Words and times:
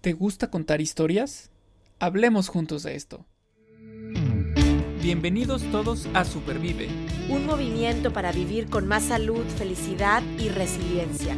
¿Te 0.00 0.14
gusta 0.14 0.48
contar 0.48 0.80
historias? 0.80 1.50
Hablemos 1.98 2.48
juntos 2.48 2.84
de 2.84 2.96
esto. 2.96 3.26
Bienvenidos 5.02 5.62
todos 5.70 6.08
a 6.14 6.24
Supervive, 6.24 6.88
un 7.28 7.44
movimiento 7.44 8.10
para 8.10 8.32
vivir 8.32 8.70
con 8.70 8.88
más 8.88 9.02
salud, 9.04 9.44
felicidad 9.58 10.22
y 10.38 10.48
resiliencia. 10.48 11.36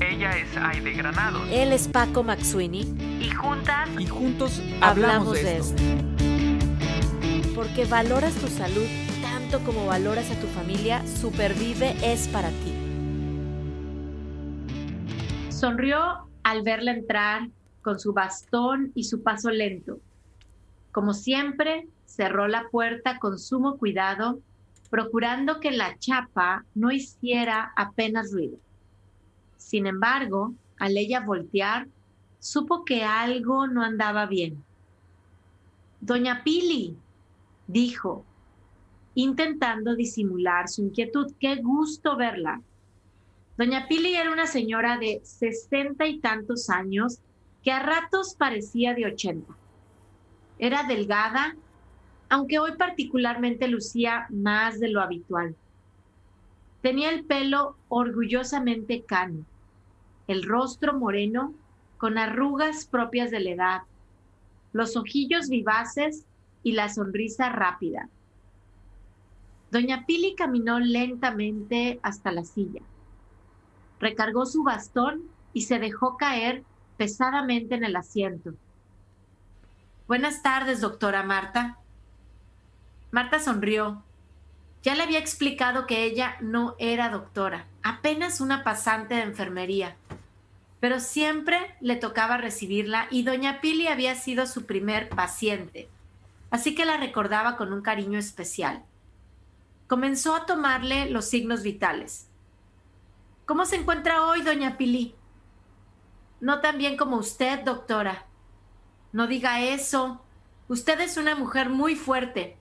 Ella 0.00 0.38
es 0.38 0.56
Aide 0.56 0.92
Granados. 0.92 1.48
Él 1.50 1.72
es 1.72 1.88
Paco 1.88 2.22
Maxuini. 2.22 2.82
Y 3.20 3.30
juntas 3.30 3.88
y 3.98 4.06
juntos 4.06 4.62
hablamos, 4.80 5.34
de, 5.34 5.56
esto. 5.56 5.82
Porque 7.56 7.86
valoras 7.86 8.34
tu 8.34 8.46
salud 8.46 8.86
tanto 9.20 9.58
como 9.64 9.86
valoras 9.86 10.30
a 10.30 10.38
tu 10.38 10.46
familia, 10.46 11.04
Supervive 11.20 11.96
es 12.04 12.28
para 12.28 12.50
ti. 12.50 12.72
Sonrió 15.48 16.31
al 16.42 16.62
verla 16.62 16.92
entrar 16.92 17.48
con 17.82 17.98
su 17.98 18.12
bastón 18.12 18.92
y 18.94 19.04
su 19.04 19.22
paso 19.22 19.50
lento. 19.50 19.98
Como 20.92 21.14
siempre, 21.14 21.88
cerró 22.04 22.48
la 22.48 22.68
puerta 22.70 23.18
con 23.18 23.38
sumo 23.38 23.78
cuidado, 23.78 24.40
procurando 24.90 25.58
que 25.60 25.70
la 25.70 25.98
chapa 25.98 26.64
no 26.74 26.90
hiciera 26.90 27.72
apenas 27.76 28.32
ruido. 28.32 28.58
Sin 29.56 29.86
embargo, 29.86 30.54
al 30.78 30.96
ella 30.96 31.20
voltear, 31.20 31.88
supo 32.38 32.84
que 32.84 33.04
algo 33.04 33.66
no 33.66 33.82
andaba 33.82 34.26
bien. 34.26 34.62
Doña 36.00 36.42
Pili, 36.44 36.96
dijo, 37.66 38.24
intentando 39.14 39.94
disimular 39.94 40.68
su 40.68 40.82
inquietud, 40.82 41.32
qué 41.38 41.56
gusto 41.56 42.16
verla. 42.16 42.60
Doña 43.58 43.86
Pili 43.86 44.14
era 44.16 44.32
una 44.32 44.46
señora 44.46 44.96
de 44.96 45.20
sesenta 45.24 46.06
y 46.06 46.20
tantos 46.20 46.70
años 46.70 47.18
que 47.62 47.70
a 47.70 47.80
ratos 47.80 48.34
parecía 48.34 48.94
de 48.94 49.06
ochenta. 49.06 49.52
Era 50.58 50.84
delgada, 50.84 51.54
aunque 52.30 52.58
hoy 52.58 52.72
particularmente 52.78 53.68
lucía 53.68 54.26
más 54.30 54.80
de 54.80 54.88
lo 54.88 55.02
habitual. 55.02 55.54
Tenía 56.80 57.10
el 57.10 57.24
pelo 57.24 57.76
orgullosamente 57.88 59.02
cano, 59.02 59.44
el 60.28 60.44
rostro 60.44 60.94
moreno 60.94 61.52
con 61.98 62.16
arrugas 62.16 62.86
propias 62.86 63.30
de 63.30 63.40
la 63.40 63.50
edad, 63.50 63.82
los 64.72 64.96
ojillos 64.96 65.50
vivaces 65.50 66.24
y 66.62 66.72
la 66.72 66.88
sonrisa 66.88 67.50
rápida. 67.50 68.08
Doña 69.70 70.06
Pili 70.06 70.34
caminó 70.34 70.80
lentamente 70.80 72.00
hasta 72.02 72.32
la 72.32 72.44
silla 72.44 72.80
recargó 74.02 74.44
su 74.46 74.64
bastón 74.64 75.22
y 75.54 75.62
se 75.62 75.78
dejó 75.78 76.16
caer 76.16 76.64
pesadamente 76.98 77.76
en 77.76 77.84
el 77.84 77.94
asiento. 77.94 78.52
Buenas 80.08 80.42
tardes, 80.42 80.80
doctora 80.80 81.22
Marta. 81.22 81.78
Marta 83.12 83.38
sonrió. 83.38 84.02
Ya 84.82 84.96
le 84.96 85.04
había 85.04 85.20
explicado 85.20 85.86
que 85.86 86.02
ella 86.02 86.36
no 86.40 86.74
era 86.80 87.10
doctora, 87.10 87.66
apenas 87.84 88.40
una 88.40 88.64
pasante 88.64 89.14
de 89.14 89.22
enfermería, 89.22 89.94
pero 90.80 90.98
siempre 90.98 91.76
le 91.80 91.94
tocaba 91.94 92.36
recibirla 92.36 93.06
y 93.08 93.22
doña 93.22 93.60
Pili 93.60 93.86
había 93.86 94.16
sido 94.16 94.46
su 94.46 94.66
primer 94.66 95.10
paciente, 95.10 95.88
así 96.50 96.74
que 96.74 96.84
la 96.84 96.96
recordaba 96.96 97.56
con 97.56 97.72
un 97.72 97.82
cariño 97.82 98.18
especial. 98.18 98.82
Comenzó 99.86 100.34
a 100.34 100.46
tomarle 100.46 101.08
los 101.08 101.26
signos 101.26 101.62
vitales. 101.62 102.26
¿Cómo 103.52 103.66
se 103.66 103.76
encuentra 103.76 104.24
hoy, 104.24 104.40
doña 104.40 104.78
Pili? 104.78 105.14
No 106.40 106.62
tan 106.62 106.78
bien 106.78 106.96
como 106.96 107.18
usted, 107.18 107.62
doctora. 107.62 108.24
No 109.12 109.26
diga 109.26 109.60
eso. 109.60 110.24
Usted 110.68 110.98
es 111.00 111.18
una 111.18 111.34
mujer 111.34 111.68
muy 111.68 111.94
fuerte. 111.94 112.56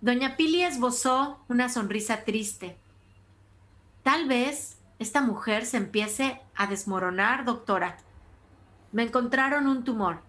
Doña 0.00 0.38
Pili 0.38 0.62
esbozó 0.62 1.44
una 1.48 1.68
sonrisa 1.68 2.24
triste. 2.24 2.78
Tal 4.02 4.26
vez 4.26 4.78
esta 4.98 5.20
mujer 5.20 5.66
se 5.66 5.76
empiece 5.76 6.40
a 6.54 6.66
desmoronar, 6.66 7.44
doctora. 7.44 7.98
Me 8.90 9.02
encontraron 9.02 9.66
un 9.66 9.84
tumor. 9.84 10.22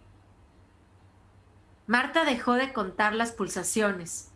Marta 1.88 2.26
dejó 2.26 2.56
de 2.56 2.74
contar 2.74 3.16
las 3.16 3.32
pulsaciones. 3.32 4.34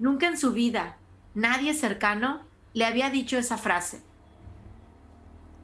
Nunca 0.00 0.26
en 0.26 0.36
su 0.36 0.52
vida 0.52 0.96
nadie 1.32 1.74
cercano 1.74 2.47
le 2.74 2.84
había 2.84 3.10
dicho 3.10 3.38
esa 3.38 3.58
frase. 3.58 4.02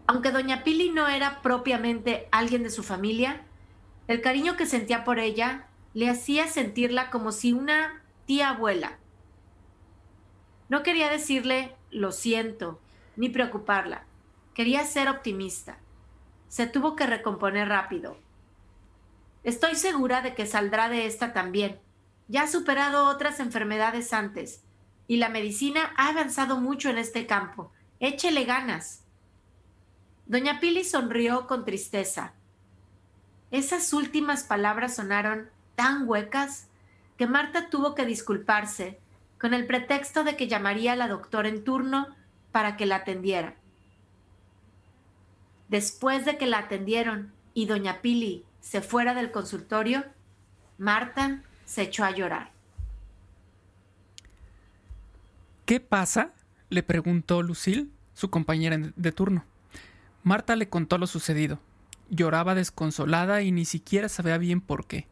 Aunque 0.06 0.30
doña 0.30 0.64
Pili 0.64 0.90
no 0.90 1.08
era 1.08 1.40
propiamente 1.42 2.28
alguien 2.30 2.62
de 2.62 2.70
su 2.70 2.82
familia, 2.82 3.42
el 4.06 4.20
cariño 4.20 4.56
que 4.56 4.66
sentía 4.66 5.04
por 5.04 5.18
ella 5.18 5.66
le 5.94 6.10
hacía 6.10 6.46
sentirla 6.46 7.10
como 7.10 7.32
si 7.32 7.52
una 7.52 8.02
tía 8.26 8.50
abuela. 8.50 8.98
No 10.68 10.82
quería 10.82 11.08
decirle 11.08 11.74
lo 11.90 12.12
siento, 12.12 12.80
ni 13.16 13.28
preocuparla. 13.28 14.04
Quería 14.54 14.84
ser 14.84 15.08
optimista. 15.08 15.78
Se 16.48 16.66
tuvo 16.66 16.96
que 16.96 17.06
recomponer 17.06 17.68
rápido. 17.68 18.18
Estoy 19.42 19.74
segura 19.76 20.20
de 20.20 20.34
que 20.34 20.46
saldrá 20.46 20.88
de 20.88 21.06
esta 21.06 21.32
también. 21.32 21.78
Ya 22.28 22.42
ha 22.42 22.48
superado 22.48 23.06
otras 23.06 23.40
enfermedades 23.40 24.12
antes 24.12 24.64
y 25.06 25.16
la 25.16 25.28
medicina 25.28 25.92
ha 25.96 26.08
avanzado 26.08 26.60
mucho 26.60 26.88
en 26.88 26.98
este 26.98 27.26
campo. 27.26 27.72
Échele 28.00 28.44
ganas. 28.44 29.02
Doña 30.26 30.60
Pili 30.60 30.84
sonrió 30.84 31.46
con 31.46 31.64
tristeza. 31.64 32.32
Esas 33.50 33.92
últimas 33.92 34.44
palabras 34.44 34.96
sonaron 34.96 35.50
tan 35.76 36.08
huecas 36.08 36.68
que 37.16 37.26
Marta 37.26 37.68
tuvo 37.68 37.94
que 37.94 38.06
disculparse 38.06 38.98
con 39.38 39.54
el 39.54 39.66
pretexto 39.66 40.24
de 40.24 40.36
que 40.36 40.48
llamaría 40.48 40.92
a 40.94 40.96
la 40.96 41.08
doctora 41.08 41.48
en 41.48 41.64
turno 41.64 42.08
para 42.50 42.76
que 42.76 42.86
la 42.86 42.96
atendiera. 42.96 43.54
Después 45.68 46.24
de 46.24 46.38
que 46.38 46.46
la 46.46 46.58
atendieron 46.58 47.32
y 47.52 47.66
doña 47.66 48.00
Pili 48.00 48.44
se 48.60 48.80
fuera 48.80 49.12
del 49.12 49.30
consultorio, 49.30 50.04
Marta 50.78 51.42
se 51.64 51.82
echó 51.82 52.04
a 52.04 52.10
llorar. 52.10 52.53
¿Qué 55.64 55.80
pasa? 55.80 56.32
le 56.68 56.82
preguntó 56.82 57.40
Lucille, 57.42 57.88
su 58.12 58.28
compañera 58.28 58.78
de 58.96 59.12
turno. 59.12 59.44
Marta 60.22 60.56
le 60.56 60.68
contó 60.68 60.98
lo 60.98 61.06
sucedido. 61.06 61.58
Lloraba 62.10 62.54
desconsolada 62.54 63.40
y 63.42 63.50
ni 63.50 63.64
siquiera 63.64 64.08
sabía 64.10 64.36
bien 64.36 64.60
por 64.60 64.86
qué. 64.86 65.06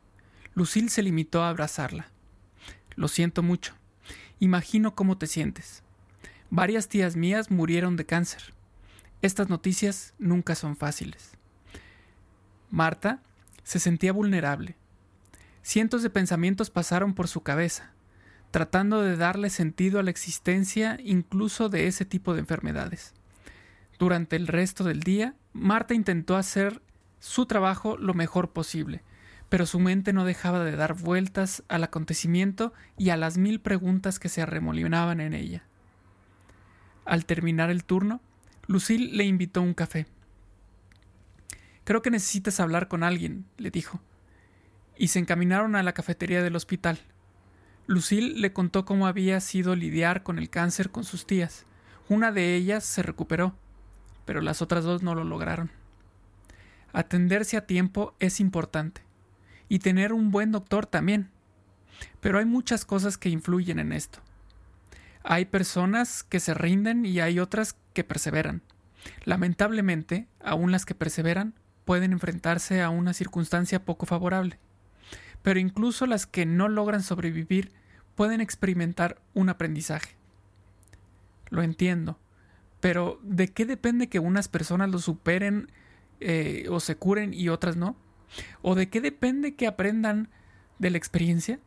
Lucille 0.54 0.90
se 0.90 1.02
limitó 1.02 1.42
a 1.42 1.48
abrazarla. 1.48 2.08
Lo 2.96 3.08
siento 3.08 3.42
mucho. 3.42 3.74
Imagino 4.40 4.94
cómo 4.94 5.16
te 5.16 5.26
sientes. 5.26 5.82
Varias 6.50 6.88
tías 6.88 7.16
mías 7.16 7.50
murieron 7.50 7.96
de 7.96 8.04
cáncer. 8.04 8.52
Estas 9.22 9.48
noticias 9.48 10.12
nunca 10.18 10.54
son 10.54 10.76
fáciles. 10.76 11.30
Marta 12.70 13.22
se 13.62 13.78
sentía 13.78 14.12
vulnerable. 14.12 14.76
Cientos 15.62 16.02
de 16.02 16.10
pensamientos 16.10 16.68
pasaron 16.68 17.14
por 17.14 17.28
su 17.28 17.42
cabeza 17.42 17.92
tratando 18.52 19.00
de 19.00 19.16
darle 19.16 19.48
sentido 19.50 19.98
a 19.98 20.02
la 20.02 20.10
existencia 20.10 20.98
incluso 21.02 21.70
de 21.70 21.86
ese 21.86 22.04
tipo 22.04 22.34
de 22.34 22.40
enfermedades. 22.40 23.14
Durante 23.98 24.36
el 24.36 24.46
resto 24.46 24.84
del 24.84 25.00
día, 25.00 25.34
Marta 25.54 25.94
intentó 25.94 26.36
hacer 26.36 26.82
su 27.18 27.46
trabajo 27.46 27.96
lo 27.96 28.12
mejor 28.12 28.50
posible, 28.50 29.02
pero 29.48 29.64
su 29.64 29.80
mente 29.80 30.12
no 30.12 30.26
dejaba 30.26 30.64
de 30.64 30.76
dar 30.76 30.94
vueltas 30.94 31.62
al 31.68 31.82
acontecimiento 31.82 32.74
y 32.98 33.08
a 33.08 33.16
las 33.16 33.38
mil 33.38 33.58
preguntas 33.58 34.18
que 34.18 34.28
se 34.28 34.42
arremolinaban 34.42 35.20
en 35.20 35.32
ella. 35.32 35.64
Al 37.06 37.24
terminar 37.24 37.70
el 37.70 37.84
turno, 37.84 38.20
Lucille 38.66 39.16
le 39.16 39.24
invitó 39.24 39.62
un 39.62 39.72
café. 39.72 40.06
Creo 41.84 42.02
que 42.02 42.10
necesitas 42.10 42.60
hablar 42.60 42.86
con 42.86 43.02
alguien, 43.02 43.46
le 43.56 43.70
dijo, 43.70 44.02
y 44.98 45.08
se 45.08 45.20
encaminaron 45.20 45.74
a 45.74 45.82
la 45.82 45.94
cafetería 45.94 46.42
del 46.42 46.54
hospital. 46.54 47.00
Lucille 47.86 48.38
le 48.38 48.52
contó 48.52 48.84
cómo 48.84 49.06
había 49.06 49.40
sido 49.40 49.74
lidiar 49.74 50.22
con 50.22 50.38
el 50.38 50.50
cáncer 50.50 50.90
con 50.90 51.04
sus 51.04 51.26
tías. 51.26 51.66
Una 52.08 52.30
de 52.30 52.54
ellas 52.54 52.84
se 52.84 53.02
recuperó, 53.02 53.54
pero 54.24 54.40
las 54.40 54.62
otras 54.62 54.84
dos 54.84 55.02
no 55.02 55.14
lo 55.14 55.24
lograron. 55.24 55.70
Atenderse 56.92 57.56
a 57.56 57.66
tiempo 57.66 58.14
es 58.20 58.38
importante, 58.38 59.02
y 59.68 59.80
tener 59.80 60.12
un 60.12 60.30
buen 60.30 60.52
doctor 60.52 60.86
también. 60.86 61.30
Pero 62.20 62.38
hay 62.38 62.44
muchas 62.44 62.84
cosas 62.84 63.18
que 63.18 63.30
influyen 63.30 63.78
en 63.78 63.92
esto. 63.92 64.20
Hay 65.24 65.46
personas 65.46 66.22
que 66.22 66.40
se 66.40 66.54
rinden 66.54 67.04
y 67.04 67.20
hay 67.20 67.40
otras 67.40 67.76
que 67.94 68.04
perseveran. 68.04 68.62
Lamentablemente, 69.24 70.28
aún 70.40 70.70
las 70.70 70.84
que 70.84 70.94
perseveran 70.94 71.54
pueden 71.84 72.12
enfrentarse 72.12 72.80
a 72.80 72.90
una 72.90 73.12
circunstancia 73.12 73.84
poco 73.84 74.06
favorable 74.06 74.58
pero 75.42 75.58
incluso 75.60 76.06
las 76.06 76.26
que 76.26 76.46
no 76.46 76.68
logran 76.68 77.02
sobrevivir 77.02 77.72
pueden 78.14 78.40
experimentar 78.40 79.20
un 79.34 79.48
aprendizaje. 79.48 80.16
Lo 81.50 81.62
entiendo, 81.62 82.18
pero 82.80 83.20
¿de 83.22 83.48
qué 83.48 83.66
depende 83.66 84.08
que 84.08 84.18
unas 84.18 84.48
personas 84.48 84.90
lo 84.90 84.98
superen 84.98 85.70
eh, 86.20 86.66
o 86.70 86.80
se 86.80 86.96
curen 86.96 87.34
y 87.34 87.48
otras 87.48 87.76
no? 87.76 87.96
¿O 88.62 88.74
de 88.74 88.88
qué 88.88 89.00
depende 89.00 89.54
que 89.54 89.66
aprendan 89.66 90.30
de 90.78 90.90
la 90.90 90.98
experiencia? 90.98 91.60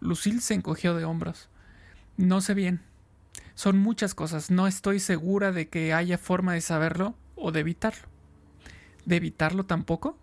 Lucille 0.00 0.40
se 0.40 0.54
encogió 0.54 0.94
de 0.94 1.04
hombros. 1.04 1.48
No 2.16 2.40
sé 2.40 2.54
bien. 2.54 2.82
Son 3.54 3.78
muchas 3.78 4.14
cosas. 4.14 4.50
No 4.50 4.66
estoy 4.66 5.00
segura 5.00 5.52
de 5.52 5.68
que 5.68 5.92
haya 5.92 6.18
forma 6.18 6.52
de 6.52 6.60
saberlo 6.60 7.14
o 7.34 7.50
de 7.50 7.60
evitarlo. 7.60 8.06
¿De 9.06 9.16
evitarlo 9.16 9.64
tampoco? 9.64 10.18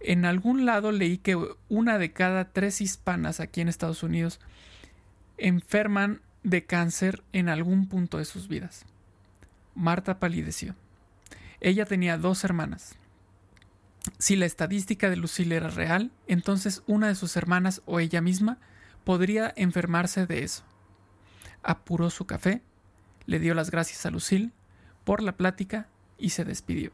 En 0.00 0.24
algún 0.24 0.66
lado 0.66 0.92
leí 0.92 1.18
que 1.18 1.36
una 1.68 1.98
de 1.98 2.12
cada 2.12 2.52
tres 2.52 2.80
hispanas 2.80 3.40
aquí 3.40 3.60
en 3.60 3.68
Estados 3.68 4.02
Unidos 4.02 4.40
enferman 5.38 6.20
de 6.42 6.64
cáncer 6.64 7.22
en 7.32 7.48
algún 7.48 7.88
punto 7.88 8.18
de 8.18 8.24
sus 8.24 8.48
vidas. 8.48 8.84
Marta 9.74 10.18
palideció. 10.18 10.74
Ella 11.60 11.86
tenía 11.86 12.18
dos 12.18 12.44
hermanas. 12.44 12.94
Si 14.18 14.36
la 14.36 14.46
estadística 14.46 15.10
de 15.10 15.16
Lucille 15.16 15.56
era 15.56 15.68
real, 15.68 16.12
entonces 16.28 16.82
una 16.86 17.08
de 17.08 17.14
sus 17.14 17.36
hermanas 17.36 17.82
o 17.86 17.98
ella 17.98 18.20
misma 18.20 18.58
podría 19.04 19.52
enfermarse 19.56 20.26
de 20.26 20.44
eso. 20.44 20.62
Apuró 21.62 22.10
su 22.10 22.26
café, 22.26 22.62
le 23.26 23.40
dio 23.40 23.54
las 23.54 23.70
gracias 23.70 24.06
a 24.06 24.10
Lucille 24.10 24.52
por 25.04 25.22
la 25.22 25.36
plática 25.36 25.88
y 26.18 26.30
se 26.30 26.44
despidió. 26.44 26.92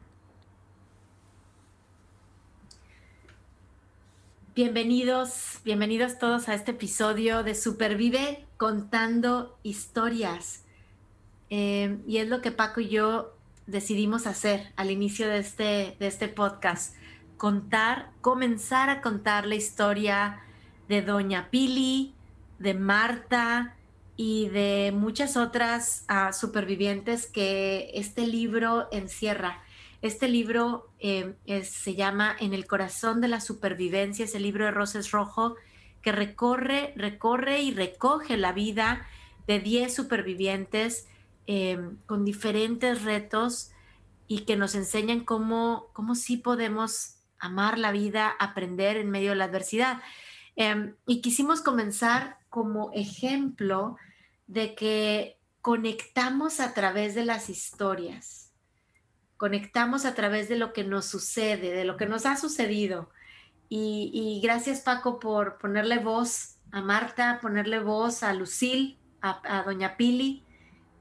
Bienvenidos, 4.55 5.61
bienvenidos 5.65 6.19
todos 6.19 6.47
a 6.47 6.53
este 6.53 6.71
episodio 6.71 7.41
de 7.41 7.55
Supervive 7.55 8.45
contando 8.57 9.57
historias. 9.63 10.63
Eh, 11.49 11.97
y 12.05 12.17
es 12.17 12.29
lo 12.29 12.41
que 12.41 12.51
Paco 12.51 12.79
y 12.79 12.87
yo 12.87 13.35
decidimos 13.65 14.27
hacer 14.27 14.71
al 14.75 14.91
inicio 14.91 15.27
de 15.27 15.39
este, 15.39 15.97
de 15.99 16.05
este 16.05 16.27
podcast. 16.27 16.95
Contar, 17.35 18.11
comenzar 18.21 18.91
a 18.91 19.01
contar 19.01 19.47
la 19.47 19.55
historia 19.55 20.43
de 20.87 21.01
Doña 21.01 21.49
Pili, 21.49 22.13
de 22.59 22.75
Marta 22.75 23.75
y 24.17 24.49
de 24.49 24.93
muchas 24.95 25.35
otras 25.35 26.05
uh, 26.11 26.31
supervivientes 26.31 27.25
que 27.25 27.89
este 27.95 28.27
libro 28.27 28.87
encierra. 28.91 29.62
Este 30.03 30.27
libro 30.27 30.93
eh, 30.99 31.33
se 31.63 31.95
llama 31.95 32.35
En 32.37 32.53
el 32.53 32.67
corazón 32.67 33.21
de 33.21 33.29
la 33.29 33.39
supervivencia, 33.39 34.25
es 34.25 34.35
el 34.35 34.43
libro 34.43 34.65
de 34.65 34.71
Roses 34.71 35.11
Rojo, 35.11 35.55
que 36.01 36.11
recorre, 36.11 36.93
recorre 36.97 37.61
y 37.61 37.73
recoge 37.73 38.35
la 38.35 38.51
vida 38.51 39.07
de 39.47 39.61
10 39.61 39.95
supervivientes 39.95 41.07
eh, 41.47 41.79
con 42.05 42.25
diferentes 42.25 43.03
retos 43.03 43.71
y 44.27 44.39
que 44.39 44.57
nos 44.57 44.75
enseñan 44.75 45.21
cómo, 45.21 45.87
cómo 45.93 46.15
sí 46.15 46.35
podemos 46.35 47.19
amar 47.39 47.79
la 47.79 47.93
vida, 47.93 48.27
aprender 48.39 48.97
en 48.97 49.09
medio 49.09 49.29
de 49.29 49.37
la 49.37 49.45
adversidad. 49.45 50.01
Eh, 50.57 50.95
y 51.07 51.21
quisimos 51.21 51.61
comenzar 51.61 52.39
como 52.49 52.91
ejemplo 52.91 53.95
de 54.47 54.75
que 54.75 55.39
conectamos 55.61 56.59
a 56.59 56.73
través 56.73 57.15
de 57.15 57.23
las 57.23 57.49
historias 57.49 58.42
conectamos 59.37 60.05
a 60.05 60.15
través 60.15 60.49
de 60.49 60.57
lo 60.57 60.73
que 60.73 60.83
nos 60.83 61.05
sucede, 61.05 61.71
de 61.71 61.85
lo 61.85 61.97
que 61.97 62.05
nos 62.05 62.25
ha 62.25 62.37
sucedido. 62.37 63.09
Y, 63.75 64.39
gracias 64.43 64.81
Paco 64.81 65.19
por 65.19 65.57
ponerle 65.57 65.97
voz 65.97 66.57
a 66.71 66.81
Marta, 66.81 67.39
ponerle 67.41 67.79
voz 67.79 68.21
a 68.21 68.31
Lucil, 68.33 68.99
a, 69.21 69.63
Doña 69.65 69.97
Pili 69.97 70.43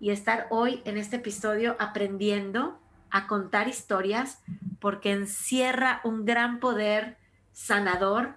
y 0.01 0.11
estar 0.11 0.47
hoy 0.49 0.81
en 0.87 0.97
este 0.97 1.17
episodio 1.17 1.77
aprendiendo 1.79 2.81
a 3.11 3.27
contar 3.27 3.69
historias 3.69 4.43
porque 4.81 5.13
encierra 5.13 6.01
un 6.03 6.25
gran 6.25 6.61
poder 6.61 7.19
sanador 7.53 8.37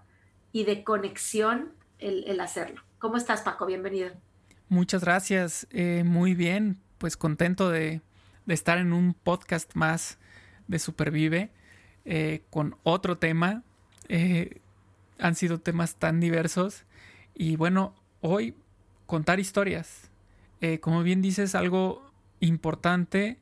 y 0.51 0.65
de 0.65 0.83
conexión 0.83 1.71
el, 1.99 2.37
hacerlo. 2.41 2.81
¿Cómo 2.99 3.15
estás 3.15 3.41
Paco? 3.41 3.65
Bienvenido. 3.65 4.11
Muchas 4.67 5.01
gracias, 5.03 5.65
eh, 5.69 6.03
muy 6.05 6.33
bien, 6.33 6.81
pues 6.97 7.15
contento 7.15 7.69
de, 7.69 8.01
de 8.45 8.53
estar 8.53 8.77
en 8.77 8.93
un 8.93 9.13
podcast 9.13 9.73
más 9.75 10.17
de 10.67 10.79
Supervive 10.79 11.51
eh, 12.05 12.43
con 12.49 12.75
otro 12.83 13.17
tema. 13.17 13.63
Eh, 14.09 14.61
han 15.19 15.35
sido 15.35 15.59
temas 15.59 15.95
tan 15.95 16.19
diversos. 16.19 16.83
Y 17.33 17.55
bueno, 17.55 17.95
hoy 18.21 18.55
contar 19.05 19.39
historias. 19.39 20.09
Eh, 20.61 20.79
como 20.79 21.03
bien 21.03 21.21
dices, 21.21 21.55
algo 21.55 22.11
importante, 22.39 23.39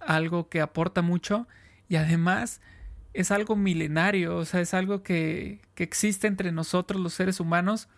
algo 0.00 0.48
que 0.48 0.60
aporta 0.60 1.02
mucho 1.02 1.46
y 1.88 1.96
además 1.96 2.60
es 3.14 3.30
algo 3.30 3.56
milenario, 3.56 4.36
o 4.36 4.44
sea, 4.44 4.60
es 4.60 4.72
algo 4.72 5.02
que, 5.02 5.60
que 5.74 5.84
existe 5.84 6.26
entre 6.26 6.50
nosotros 6.50 7.00
los 7.00 7.12
seres 7.12 7.40
humanos 7.40 7.88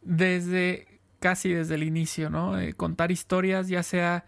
desde 0.00 1.00
casi 1.20 1.52
desde 1.52 1.74
el 1.74 1.82
inicio, 1.82 2.30
¿no? 2.30 2.54
contar 2.76 3.12
historias, 3.12 3.68
ya 3.68 3.82
sea 3.82 4.24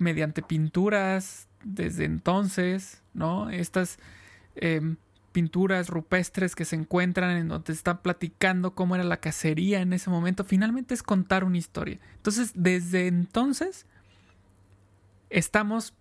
mediante 0.00 0.42
pinturas 0.42 1.48
desde 1.62 2.04
entonces, 2.04 3.02
¿no? 3.12 3.50
Estas 3.50 3.98
em, 4.54 4.96
pinturas 5.32 5.88
rupestres 5.88 6.56
que 6.56 6.64
se 6.64 6.76
encuentran 6.76 7.36
en 7.36 7.48
donde 7.48 7.72
están 7.72 8.02
platicando 8.02 8.74
cómo 8.74 8.94
era 8.94 9.04
la 9.04 9.18
cacería 9.18 9.80
en 9.80 9.92
ese 9.92 10.10
momento, 10.10 10.44
finalmente 10.44 10.94
es 10.94 11.02
contar 11.02 11.44
una 11.44 11.58
historia. 11.58 11.98
Entonces, 12.16 12.52
desde 12.54 13.06
entonces, 13.06 13.86
estamos 15.28 15.94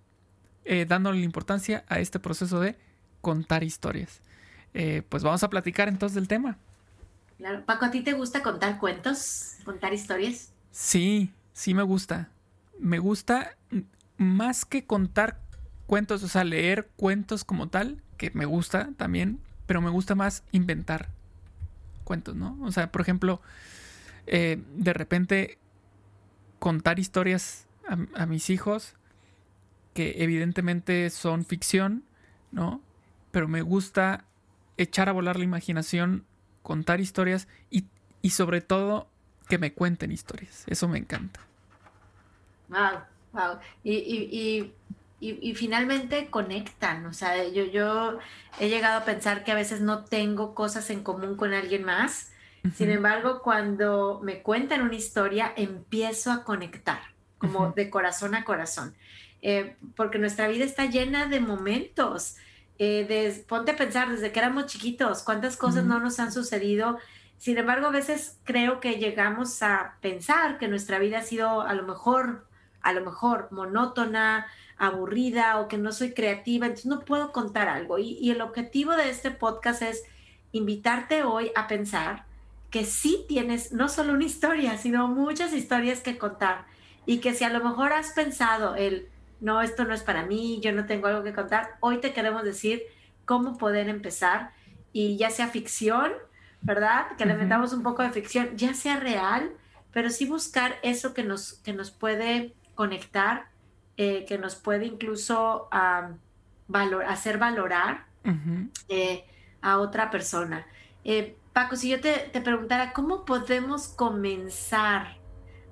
eh, 0.66 0.86
dándole 0.88 1.22
importancia 1.22 1.84
a 1.88 2.00
este 2.00 2.20
proceso 2.20 2.60
de 2.60 2.78
contar 3.22 3.64
historias. 3.64 4.22
Eh, 4.74 5.04
pues 5.08 5.24
vamos 5.24 5.44
a 5.44 5.50
platicar 5.50 5.88
entonces 5.88 6.16
del 6.16 6.28
tema. 6.28 6.58
Claro. 7.38 7.66
Paco, 7.66 7.86
¿a 7.86 7.92
ti 7.92 8.02
te 8.02 8.14
gusta 8.14 8.42
contar 8.42 8.80
cuentos, 8.80 9.58
contar 9.64 9.94
historias? 9.94 10.52
Sí, 10.72 11.34
sí 11.54 11.74
me 11.74 11.84
gusta 11.84 12.30
me 12.80 13.00
gusta 13.00 13.56
más 14.18 14.66
que 14.66 14.86
contar 14.86 15.40
cuentos, 15.88 16.24
o 16.24 16.28
sea, 16.28 16.44
leer 16.44 16.90
cuentos 16.96 17.44
como 17.44 17.68
tal, 17.68 18.02
que 18.18 18.32
me 18.34 18.46
gusta 18.46 18.92
también, 18.98 19.40
pero 19.66 19.82
me 19.82 19.90
gusta 19.90 20.16
más 20.16 20.44
inventar 20.52 21.10
cuentos, 22.04 22.36
¿no? 22.36 22.58
O 22.62 22.72
sea, 22.72 22.92
por 22.92 23.02
ejemplo, 23.02 23.42
eh, 24.28 24.62
de 24.76 24.94
repente 24.94 25.58
contar 26.60 27.00
historias 27.00 27.66
a, 27.88 28.26
mis 28.26 28.50
hijos 28.50 28.94
que 29.94 30.24
evidentemente 30.24 31.10
son 31.10 31.46
ficción, 31.46 32.04
¿no? 32.52 32.82
Pero 33.32 33.48
me 33.48 33.62
gusta 33.62 34.26
echar 34.78 35.10
a 35.10 35.12
volar 35.12 35.38
la 35.38 35.44
imaginación, 35.44 36.26
contar 36.62 37.00
historias 37.00 37.48
y, 37.72 37.86
y 38.22 38.32
sobre 38.32 38.62
todo 38.62 39.10
que 39.48 39.58
me 39.58 39.74
cuenten 39.74 40.12
historias. 40.12 40.64
Eso 40.68 40.88
me 40.88 41.00
encanta. 41.00 41.49
Wow, 42.70 43.02
wow. 43.34 43.60
Y, 43.84 43.94
y, 43.94 44.74
y, 45.20 45.50
y, 45.50 45.56
finalmente 45.56 46.30
conectan. 46.30 47.06
O 47.06 47.14
sea, 47.14 47.48
yo, 47.48 47.66
yo 47.66 48.20
he 48.60 48.70
llegado 48.70 49.00
a 49.00 49.06
pensar 49.06 49.44
que 49.44 49.52
a 49.52 49.56
veces 49.56 49.82
no 49.82 50.06
tengo 50.06 50.56
cosas 50.56 50.90
en 50.90 51.04
común 51.04 51.36
con 51.36 51.54
alguien 51.54 51.84
más. 51.84 52.32
Sin 52.76 52.90
embargo, 52.90 53.42
cuando 53.42 54.20
me 54.22 54.42
cuentan 54.42 54.82
una 54.82 54.96
historia, 54.96 55.54
empiezo 55.56 56.32
a 56.32 56.44
conectar, 56.44 57.00
como 57.38 57.72
de 57.72 57.90
corazón 57.90 58.36
a 58.36 58.44
corazón. 58.44 58.96
Eh, 59.42 59.78
porque 59.96 60.20
nuestra 60.20 60.48
vida 60.48 60.66
está 60.66 60.86
llena 60.86 61.28
de 61.28 61.40
momentos. 61.40 62.36
Eh, 62.78 63.46
ponte 63.48 63.72
a 63.72 63.76
pensar, 63.76 64.10
desde 64.10 64.32
que 64.32 64.40
éramos 64.40 64.66
chiquitos, 64.66 65.24
cuántas 65.24 65.58
cosas 65.58 65.86
no 65.86 66.00
nos 66.00 66.20
han 66.20 66.32
sucedido. 66.32 66.98
Sin 67.38 67.58
embargo, 67.58 67.88
a 67.88 67.92
veces 67.92 68.38
creo 68.44 68.82
que 68.82 68.96
llegamos 68.96 69.64
a 69.64 69.96
pensar 70.02 70.58
que 70.58 70.68
nuestra 70.68 71.00
vida 71.00 71.20
ha 71.20 71.24
sido 71.24 71.62
a 71.62 71.74
lo 71.74 71.84
mejor 71.84 72.49
a 72.82 72.94
lo 72.94 73.04
mejor 73.04 73.48
monótona, 73.52 74.48
aburrida 74.80 75.60
o 75.60 75.68
que 75.68 75.78
no 75.78 75.92
soy 75.92 76.14
creativa, 76.14 76.66
entonces 76.66 76.88
no 76.88 77.02
puedo 77.02 77.32
contar 77.32 77.68
algo. 77.68 78.00
Y, 78.00 78.32
el 78.32 78.42
objetivo 78.42 78.96
de 78.96 79.10
este 79.10 79.30
podcast 79.30 79.82
es 79.82 80.04
invitarte 80.52 81.24
hoy 81.24 81.52
a 81.56 81.68
pensar 81.68 82.26
que 82.72 82.86
sí 82.86 83.26
tienes 83.28 83.74
no 83.74 83.90
solo 83.90 84.14
una 84.14 84.26
historia, 84.26 84.78
sino 84.78 85.08
muchas 85.08 85.54
historias 85.54 86.00
que 86.00 86.18
contar. 86.18 86.66
Y 87.06 87.20
que 87.20 87.34
si 87.34 87.44
a 87.44 87.50
lo 87.50 87.64
mejor 87.64 87.92
has 87.92 88.14
pensado 88.14 88.76
el, 88.76 89.10
no, 89.42 89.62
esto 89.62 89.84
no 89.84 89.94
es 89.94 90.04
para 90.04 90.26
mí, 90.26 90.60
yo 90.62 90.72
no 90.72 90.86
tengo 90.86 91.08
algo 91.08 91.24
que 91.24 91.34
contar, 91.34 91.78
hoy 91.82 92.00
te 92.00 92.14
queremos 92.14 92.44
decir 92.44 92.84
cómo 93.26 93.58
poder 93.58 93.90
empezar. 93.90 94.52
Y 94.94 95.18
ya 95.18 95.30
sea 95.30 95.48
ficción, 95.48 96.12
¿verdad? 96.62 97.18
Que 97.18 97.26
le 97.26 97.36
metamos 97.36 97.74
un 97.74 97.84
poco 97.84 98.02
de 98.02 98.12
ficción, 98.12 98.56
ya 98.56 98.74
sea 98.74 98.98
real, 98.98 99.52
pero 99.92 100.10
sí 100.10 100.26
buscar 100.26 100.76
eso 100.84 101.14
que 101.14 101.24
nos, 101.24 101.54
que 101.54 101.74
nos 101.74 101.92
puede 101.92 102.54
conectar, 102.80 103.50
eh, 103.98 104.24
que 104.26 104.38
nos 104.38 104.56
puede 104.56 104.86
incluso 104.86 105.68
hacer 105.70 107.38
valorar 107.38 108.06
eh, 108.88 109.26
a 109.62 109.80
otra 109.80 110.10
persona. 110.10 110.66
Eh, 111.04 111.36
Paco, 111.52 111.76
si 111.76 111.90
yo 111.90 112.00
te, 112.00 112.30
preguntara, 112.42 112.94
¿cómo 112.94 113.26
podemos 113.26 113.90
comenzar 113.90 115.18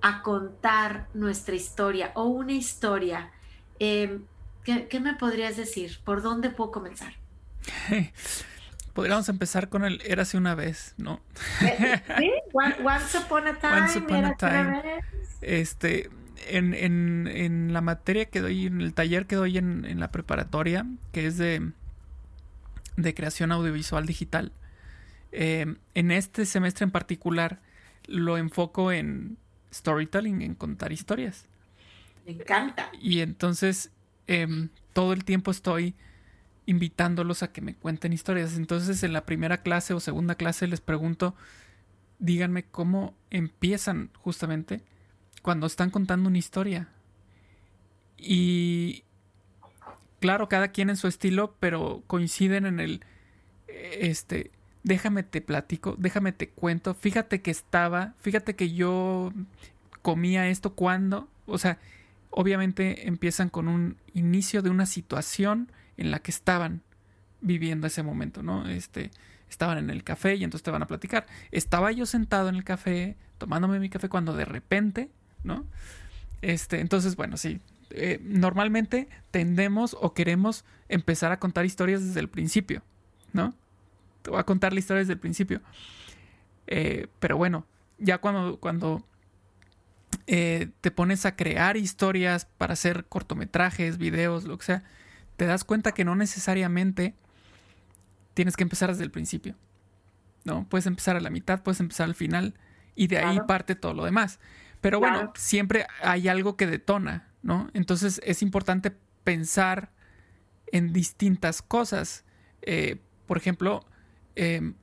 a 0.02 0.22
contar 0.22 1.08
nuestra 1.14 1.56
historia 1.56 2.12
o 2.14 2.26
una 2.26 2.52
historia? 2.52 3.32
¿Qué 3.80 4.20
¿Qué, 4.66 5.00
me 5.00 5.14
podrías 5.14 5.56
decir? 5.56 6.02
¿Por 6.04 6.22
dónde 6.22 6.50
puedo 6.50 6.72
comenzar? 6.72 7.14
Podríamos 8.94 9.30
empezar 9.30 9.70
con 9.70 9.86
el 9.86 10.02
Érase 10.02 10.38
una 10.38 10.56
vez, 10.56 10.94
¿no? 10.98 11.22
Sí, 11.60 12.34
Once 12.84 13.18
Upon 13.18 13.48
a 13.48 13.54
Time. 13.54 13.82
Once 13.82 14.00
Upon 14.00 14.26
a 14.26 14.36
Time. 14.36 14.84
Este, 15.40 16.10
en, 16.48 16.74
en, 16.74 17.28
en, 17.28 17.74
la 17.74 17.82
materia 17.82 18.26
que 18.26 18.42
doy, 18.42 18.68
en 18.68 18.82
el 18.82 18.94
taller 18.94 19.26
que 19.26 19.36
doy 19.36 19.58
en, 19.58 19.86
en 19.86 20.00
la 20.00 20.12
preparatoria, 20.12 20.86
que 21.12 21.28
es 21.28 21.38
de, 21.38 21.72
de 22.96 23.14
creación 23.14 23.52
audiovisual 23.52 24.06
digital, 24.06 24.52
eh, 25.32 25.76
en 25.94 26.12
este 26.12 26.46
semestre 26.46 26.86
en 26.86 26.92
particular 26.92 27.60
lo 28.08 28.38
enfoco 28.38 28.92
en 28.92 29.38
storytelling, 29.74 30.42
en 30.42 30.56
contar 30.56 30.92
historias. 30.92 31.46
Me 32.26 32.34
encanta. 32.34 32.90
Y 33.00 33.20
entonces 33.20 33.92
em, 34.28 34.70
todo 34.94 35.14
el 35.14 35.24
tiempo 35.26 35.52
estoy 35.52 35.96
invitándolos 36.66 37.44
a 37.44 37.52
que 37.52 37.62
me 37.62 37.76
cuenten 37.76 38.14
historias. 38.14 38.58
Entonces 38.58 39.04
en 39.04 39.14
la 39.14 39.26
primera 39.26 39.58
clase 39.58 39.94
o 39.94 40.00
segunda 40.00 40.36
clase 40.36 40.68
les 40.68 40.82
pregunto, 40.82 41.36
díganme 42.20 42.64
cómo 42.64 43.14
empiezan 43.30 44.10
justamente 44.16 44.82
cuando 45.42 45.68
están 45.68 45.90
contando 45.90 46.30
una 46.30 46.38
historia. 46.38 46.90
Y 48.18 49.04
claro, 50.20 50.50
cada 50.50 50.70
quien 50.70 50.90
en 50.90 50.98
su 50.98 51.08
estilo, 51.08 51.56
pero 51.60 52.04
coinciden 52.08 52.66
en 52.66 52.80
el, 52.80 53.06
este, 53.68 54.52
déjame 54.84 55.24
te 55.24 55.42
platico, 55.42 55.96
déjame 55.98 56.32
te 56.32 56.50
cuento, 56.50 56.94
fíjate 56.94 57.42
que 57.42 57.52
estaba, 57.52 58.16
fíjate 58.20 58.56
que 58.56 58.74
yo 58.74 59.34
comía 60.02 60.48
esto 60.48 60.74
cuando, 60.74 61.30
o 61.46 61.58
sea, 61.58 61.80
obviamente 62.30 63.08
empiezan 63.08 63.50
con 63.50 63.68
un 63.68 63.98
inicio 64.14 64.62
de 64.62 64.70
una 64.70 64.86
situación 64.86 65.72
en 65.98 66.12
la 66.12 66.20
que 66.20 66.32
estaban 66.32 66.82
viviendo 67.42 67.88
ese 67.88 68.04
momento, 68.04 68.44
¿no? 68.44 68.68
Este, 68.68 69.12
estaban 69.50 69.78
en 69.78 69.90
el 69.90 70.04
café 70.04 70.36
y 70.36 70.44
entonces 70.44 70.64
te 70.64 70.72
van 70.72 70.84
a 70.84 70.88
platicar. 70.88 71.26
Estaba 71.52 71.92
yo 71.92 72.06
sentado 72.06 72.50
en 72.50 72.56
el 72.56 72.64
café, 72.64 73.18
tomándome 73.38 73.80
mi 73.80 73.90
café 73.90 74.10
cuando 74.10 74.34
de 74.34 74.46
repente, 74.46 75.10
¿no? 75.48 75.66
Este, 76.42 76.80
entonces, 76.80 77.16
bueno, 77.16 77.38
sí, 77.38 77.60
eh, 77.90 78.20
normalmente 78.22 79.08
tendemos 79.32 79.96
o 80.00 80.14
queremos 80.14 80.66
empezar 80.90 81.32
a 81.32 81.40
contar 81.40 81.66
historias 81.66 82.06
desde 82.06 82.20
el 82.20 82.30
principio, 82.30 82.84
¿no? 83.34 83.56
Te 84.22 84.30
voy 84.30 84.40
a 84.40 84.44
contar 84.44 84.74
la 84.74 84.80
historia 84.80 85.00
desde 85.00 85.14
el 85.14 85.20
principio. 85.20 85.62
Eh, 86.68 87.08
pero 87.20 87.38
bueno, 87.38 87.66
ya 87.98 88.20
cuando, 88.20 88.60
cuando 88.60 89.06
eh, 90.28 90.70
te 90.82 90.92
pones 90.92 91.26
a 91.26 91.36
crear 91.36 91.78
historias 91.78 92.46
para 92.46 92.74
hacer 92.74 93.06
cortometrajes, 93.06 93.98
videos, 93.98 94.44
lo 94.44 94.58
que 94.58 94.66
sea, 94.66 94.84
te 95.38 95.46
das 95.46 95.64
cuenta 95.64 95.94
que 95.94 96.04
no 96.04 96.16
necesariamente 96.16 97.16
tienes 98.34 98.58
que 98.58 98.64
empezar 98.64 98.90
desde 98.90 99.04
el 99.04 99.12
principio. 99.12 99.56
¿No? 100.44 100.68
Puedes 100.70 100.86
empezar 100.86 101.16
a 101.18 101.20
la 101.20 101.30
mitad, 101.30 101.62
puedes 101.62 101.80
empezar 101.80 102.06
al 102.06 102.16
final 102.16 102.54
y 102.96 103.08
de 103.08 103.18
ahí 103.18 103.40
parte 103.48 103.76
todo 103.76 103.94
lo 103.94 104.06
demás. 104.06 104.40
Pero 104.82 105.00
bueno, 105.00 105.32
siempre 105.36 105.88
hay 106.02 106.28
algo 106.28 106.56
que 106.56 106.68
detona, 106.68 107.28
¿no? 107.42 107.70
Entonces 107.74 108.22
es 108.24 108.42
importante 108.42 108.92
pensar 109.24 109.92
en 110.72 110.94
distintas 110.94 111.62
cosas. 111.62 112.24
Eh, 112.62 112.98
por 113.26 113.38
ejemplo, 113.38 113.86
em, 114.36 114.76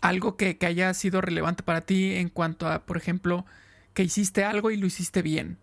algo 0.00 0.36
que, 0.36 0.58
haya 0.66 0.92
sido 0.94 1.20
relevante 1.20 1.62
para 1.62 1.82
ti 1.82 2.14
en 2.14 2.28
cuanto 2.28 2.68
a, 2.68 2.84
por 2.86 2.96
ejemplo, 2.96 3.46
que 3.94 4.02
hiciste 4.02 4.44
algo 4.44 4.70
y 4.70 4.76
lo 4.76 4.86
hiciste 4.86 5.22
bien. 5.22 5.58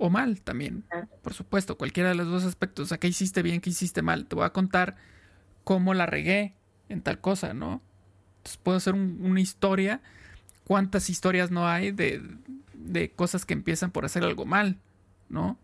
O 0.00 0.10
mal 0.10 0.40
también, 0.42 0.84
por 1.22 1.34
supuesto, 1.34 1.76
cualquiera 1.76 2.10
de 2.10 2.14
los 2.14 2.28
dos 2.28 2.44
aspectos. 2.44 2.84
O 2.84 2.86
sea, 2.86 2.98
que 2.98 3.08
hiciste 3.08 3.42
bien, 3.42 3.60
que 3.60 3.70
hiciste 3.70 4.00
mal. 4.00 4.26
Te 4.26 4.36
voy 4.36 4.44
a 4.44 4.52
contar 4.52 4.96
cómo 5.64 5.92
la 5.92 6.06
regué 6.06 6.54
en 6.88 7.02
tal 7.02 7.20
cosa, 7.20 7.52
¿no? 7.52 7.82
Entonces 8.38 8.58
puedo 8.62 8.76
hacer 8.78 8.94
una 8.94 9.40
historia. 9.40 10.00
¿Cuántas 10.68 11.08
historias 11.08 11.50
no 11.50 11.66
hay 11.66 11.92
de, 11.92 12.22
de, 12.74 13.10
cosas 13.10 13.46
que 13.46 13.54
empiezan 13.54 13.90
por 13.90 14.04
hacer 14.04 14.22
algo 14.22 14.44
mal, 14.44 14.76
¿no? 15.30 15.58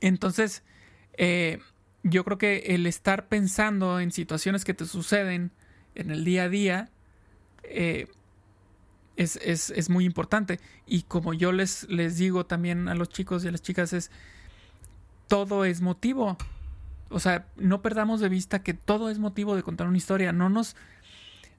Entonces, 0.00 0.64
eh, 1.16 1.60
yo 2.02 2.24
creo 2.24 2.36
que 2.36 2.74
el 2.74 2.88
estar 2.88 3.28
pensando 3.28 4.00
en 4.00 4.10
situaciones 4.10 4.64
que 4.64 4.74
te 4.74 4.84
suceden 4.84 5.52
en 5.94 6.10
el 6.10 6.24
día 6.24 6.42
a 6.42 6.48
día 6.48 6.90
eh, 7.62 8.08
es, 9.14 9.88
muy 9.88 10.04
importante. 10.04 10.58
Y 10.86 11.02
como 11.02 11.34
yo 11.34 11.52
les, 11.52 11.88
les 11.88 12.16
digo 12.16 12.46
también 12.46 12.88
a 12.88 12.96
los 12.96 13.10
chicos 13.10 13.44
y 13.44 13.48
a 13.48 13.52
las 13.52 13.62
chicas, 13.62 13.92
es 13.92 14.10
todo 15.28 15.64
es 15.64 15.80
motivo. 15.80 16.36
O 17.10 17.20
sea, 17.20 17.46
no 17.56 17.80
perdamos 17.80 18.18
de 18.18 18.28
vista 18.28 18.64
que 18.64 18.74
todo 18.74 19.08
es 19.08 19.20
motivo 19.20 19.54
de 19.54 19.62
contar 19.62 19.86
una 19.86 19.96
historia. 19.96 20.32
No 20.32 20.48
nos 20.48 20.74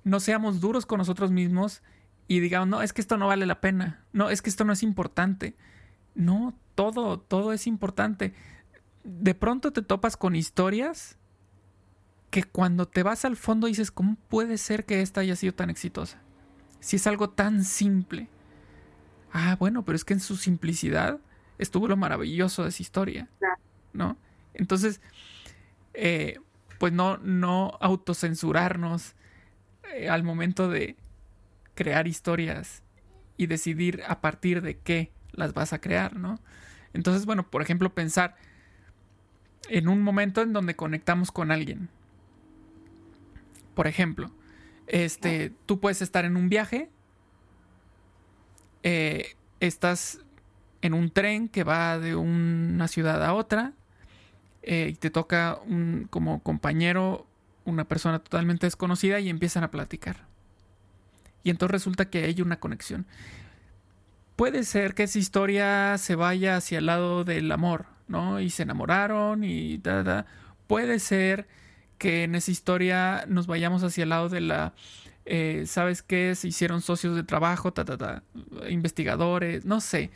no 0.09 0.19
seamos 0.19 0.59
duros 0.59 0.85
con 0.85 0.97
nosotros 0.97 1.31
mismos 1.31 1.81
y 2.27 2.39
digamos, 2.39 2.67
no, 2.67 2.81
es 2.81 2.93
que 2.93 3.01
esto 3.01 3.17
no 3.17 3.27
vale 3.27 3.45
la 3.45 3.61
pena. 3.61 4.03
No, 4.13 4.29
es 4.29 4.41
que 4.41 4.49
esto 4.49 4.65
no 4.65 4.73
es 4.73 4.83
importante. 4.83 5.55
No, 6.15 6.53
todo, 6.75 7.19
todo 7.19 7.53
es 7.53 7.67
importante 7.67 8.33
de 9.03 9.33
pronto 9.33 9.71
te 9.71 9.81
topas 9.81 10.17
con 10.17 10.35
historias 10.35 11.17
que 12.29 12.43
cuando 12.43 12.87
te 12.87 13.03
vas 13.03 13.25
al 13.25 13.37
fondo 13.37 13.67
dices, 13.67 13.91
¿cómo 13.91 14.17
puede 14.27 14.57
ser 14.57 14.85
que 14.85 15.01
esta 15.01 15.21
haya 15.21 15.35
sido 15.35 15.53
tan 15.53 15.69
exitosa? 15.69 16.21
Si 16.79 16.97
es 16.97 17.07
algo 17.07 17.31
tan 17.31 17.63
simple. 17.63 18.29
Ah, 19.33 19.55
bueno, 19.59 19.83
pero 19.83 19.95
es 19.95 20.05
que 20.05 20.13
en 20.13 20.19
su 20.19 20.35
simplicidad 20.35 21.19
estuvo 21.57 21.87
lo 21.87 21.97
maravilloso 21.97 22.63
de 22.63 22.69
esa 22.69 22.83
historia. 22.83 23.27
¿No? 23.93 24.15
Entonces, 24.53 25.01
eh, 25.93 26.39
pues 26.77 26.93
no, 26.93 27.17
no 27.17 27.77
autocensurarnos 27.81 29.15
eh, 29.93 30.09
al 30.09 30.23
momento 30.23 30.69
de 30.69 30.95
crear 31.75 32.07
historias 32.07 32.83
y 33.37 33.47
decidir 33.47 34.03
a 34.07 34.21
partir 34.21 34.61
de 34.61 34.77
qué 34.77 35.11
las 35.31 35.53
vas 35.53 35.73
a 35.73 35.79
crear, 35.79 36.15
¿no? 36.15 36.39
Entonces, 36.93 37.25
bueno, 37.25 37.49
por 37.49 37.61
ejemplo, 37.61 37.93
pensar, 37.93 38.35
en 39.69 39.87
un 39.87 40.01
momento 40.01 40.41
en 40.41 40.53
donde 40.53 40.75
conectamos 40.75 41.31
con 41.31 41.51
alguien. 41.51 41.89
Por 43.75 43.87
ejemplo, 43.87 44.31
este, 44.87 45.53
tú 45.65 45.79
puedes 45.79 46.01
estar 46.01 46.25
en 46.25 46.35
un 46.35 46.49
viaje, 46.49 46.89
eh, 48.83 49.35
estás 49.59 50.19
en 50.81 50.93
un 50.93 51.11
tren 51.11 51.49
que 51.49 51.63
va 51.63 51.99
de 51.99 52.15
una 52.15 52.87
ciudad 52.87 53.23
a 53.23 53.33
otra 53.33 53.73
eh, 54.63 54.89
y 54.91 54.95
te 54.95 55.09
toca 55.09 55.59
un, 55.65 56.07
como 56.09 56.41
compañero 56.41 57.28
una 57.65 57.85
persona 57.85 58.19
totalmente 58.19 58.67
desconocida 58.67 59.19
y 59.19 59.29
empiezan 59.29 59.63
a 59.63 59.71
platicar. 59.71 60.17
Y 61.43 61.49
entonces 61.49 61.71
resulta 61.71 62.09
que 62.09 62.25
hay 62.25 62.41
una 62.41 62.59
conexión. 62.59 63.05
Puede 64.35 64.63
ser 64.63 64.93
que 64.93 65.03
esa 65.03 65.19
historia 65.19 65.97
se 65.97 66.15
vaya 66.15 66.55
hacia 66.55 66.77
el 66.77 66.85
lado 66.85 67.23
del 67.23 67.51
amor, 67.51 67.87
¿no? 68.07 68.39
Y 68.39 68.49
se 68.49 68.63
enamoraron 68.63 69.43
y 69.43 69.77
da, 69.77 70.25
Puede 70.67 70.99
ser 70.99 71.47
que 71.97 72.23
en 72.23 72.35
esa 72.35 72.51
historia 72.51 73.25
nos 73.27 73.47
vayamos 73.47 73.83
hacia 73.83 74.03
el 74.03 74.09
lado 74.09 74.29
de 74.29 74.41
la, 74.41 74.73
eh, 75.25 75.63
¿sabes 75.65 76.01
qué? 76.01 76.35
Se 76.35 76.47
hicieron 76.47 76.81
socios 76.81 77.15
de 77.15 77.23
trabajo, 77.23 77.73
ta, 77.73 77.83
ta, 77.83 77.97
ta, 77.97 78.23
investigadores, 78.69 79.65
no 79.65 79.81
sé. 79.81 80.11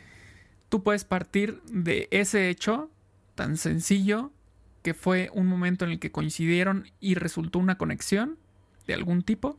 Tú 0.68 0.82
puedes 0.82 1.04
partir 1.04 1.60
de 1.64 2.08
ese 2.10 2.48
hecho 2.48 2.90
tan 3.34 3.56
sencillo 3.56 4.32
que 4.84 4.92
fue 4.92 5.30
un 5.32 5.46
momento 5.46 5.86
en 5.86 5.92
el 5.92 5.98
que 5.98 6.12
coincidieron 6.12 6.90
y 7.00 7.14
resultó 7.14 7.58
una 7.58 7.78
conexión 7.78 8.36
de 8.86 8.92
algún 8.92 9.22
tipo 9.22 9.56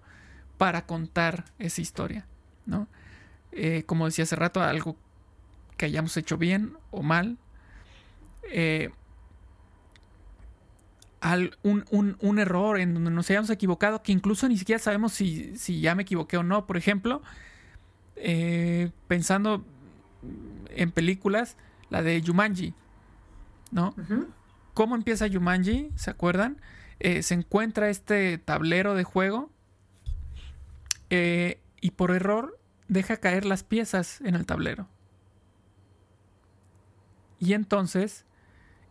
para 0.60 0.86
contar 0.86 1.46
esa 1.58 1.82
historia, 1.82 2.28
¿no? 2.68 2.88
Eh, 3.52 3.84
como 3.88 4.06
decía 4.06 4.24
hace 4.24 4.36
rato, 4.36 4.62
algo 4.62 4.96
que 5.78 5.88
hayamos 5.88 6.16
hecho 6.16 6.38
bien 6.38 6.78
o 6.92 7.02
mal, 7.02 7.40
eh, 8.52 8.92
un, 11.64 12.38
error 12.38 12.80
en 12.80 12.94
donde 12.94 13.10
nos 13.10 13.28
hayamos 13.32 13.50
equivocado, 13.50 14.04
que 14.04 14.12
incluso 14.12 14.48
ni 14.48 14.60
siquiera 14.60 14.78
sabemos 14.78 15.14
si, 15.14 15.56
ya 15.82 15.96
me 15.96 16.04
equivoqué 16.04 16.38
o 16.38 16.44
no. 16.44 16.68
Por 16.68 16.78
ejemplo, 16.78 17.24
eh, 18.16 18.92
pensando 19.08 19.66
en 20.70 20.92
películas, 20.92 21.58
la 21.90 22.04
de 22.04 22.22
Jumanji, 22.24 22.76
¿no? 23.72 23.96
¿Cómo 24.76 24.96
empieza 24.96 25.28
Jumanji? 25.28 25.90
¿Se 25.96 26.12
acuerdan? 26.12 26.62
Eh, 27.00 27.24
se 27.24 27.34
encuentra 27.34 27.90
este 27.90 28.38
tablero 28.38 28.94
de 28.94 29.04
juego 29.04 29.50
y 31.10 31.92
por 31.92 32.12
error 32.12 32.60
deja 32.90 33.16
caer 33.18 33.46
las 33.46 33.64
piezas 33.64 34.20
en 34.22 34.36
el 34.36 34.46
tablero. 34.46 34.88
Y 37.40 37.54
entonces 37.54 38.26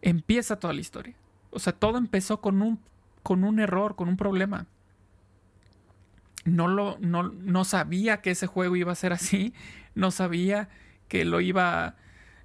empieza 0.00 0.58
toda 0.58 0.72
la 0.72 0.80
historia. 0.80 1.14
O 1.50 1.58
sea, 1.58 1.72
todo 1.72 1.98
empezó 1.98 2.40
con 2.40 2.62
un, 2.62 2.80
con 3.22 3.44
un 3.44 3.60
error, 3.60 3.94
con 3.94 4.08
un 4.08 4.16
problema. 4.16 4.66
No, 6.44 6.66
lo, 6.66 6.98
no, 6.98 7.64
sabía 7.64 8.22
que 8.22 8.30
ese 8.30 8.46
juego 8.46 8.76
iba 8.76 8.92
a 8.92 8.96
ser 8.96 9.12
así, 9.12 9.54
no 9.94 10.10
sabía 10.10 10.68
que 11.08 11.24
lo 11.24 11.40
iba, 11.40 11.96